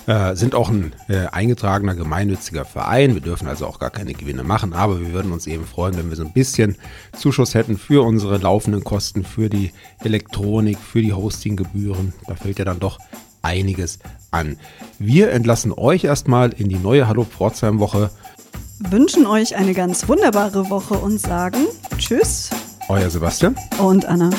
Äh, 0.07 0.35
sind 0.35 0.55
auch 0.55 0.69
ein 0.69 0.95
äh, 1.09 1.27
eingetragener 1.27 1.95
gemeinnütziger 1.95 2.65
Verein. 2.65 3.15
Wir 3.15 3.21
dürfen 3.21 3.47
also 3.47 3.67
auch 3.67 3.79
gar 3.79 3.91
keine 3.91 4.15
Gewinne 4.15 4.43
machen, 4.43 4.73
aber 4.73 5.01
wir 5.01 5.13
würden 5.13 5.33
uns 5.33 5.47
eben 5.47 5.65
freuen, 5.65 5.97
wenn 5.97 6.09
wir 6.09 6.17
so 6.17 6.25
ein 6.25 6.33
bisschen 6.33 6.77
Zuschuss 7.17 7.55
hätten 7.55 7.79
für 7.79 8.05
unsere 8.05 8.39
laufenden 8.39 8.83
Kosten, 8.83 9.25
für 9.25 9.49
die 9.49 9.73
Elektronik, 10.03 10.79
für 10.79 11.03
die 11.03 11.13
Hostinggebühren. 11.13 12.13
Da 12.27 12.35
fällt 12.35 12.59
ja 12.59 12.65
dann 12.65 12.81
doch 12.81 12.99
einiges 13.43 13.99
an. 14.31 14.59
Wir 14.99 15.31
entlassen 15.31 15.73
euch 15.73 16.05
erstmal 16.05 16.53
in 16.53 16.69
die 16.69 16.79
neue 16.79 17.09
Hallo 17.09 17.25
Pforzheim 17.25 17.79
Woche 17.79 18.11
wünschen 18.81 19.27
euch 19.27 19.57
eine 19.57 19.75
ganz 19.75 20.09
wunderbare 20.09 20.71
Woche 20.71 20.95
und 20.95 21.21
sagen 21.21 21.67
Tschüss. 21.99 22.51
Euer 22.89 23.11
Sebastian. 23.11 23.57
Und 23.79 24.07
Anna. 24.07 24.31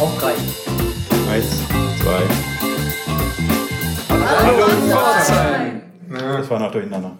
Auf 0.00 0.18
drei. 0.18 0.34
Eins, 1.30 1.46
zwei. 2.02 2.22
Hallo, 4.08 4.64
Hallo 4.64 4.66
Pforzheim. 4.90 5.82
Das 6.10 6.50
war 6.50 6.60
noch 6.60 6.72
durcheinander. 6.72 7.16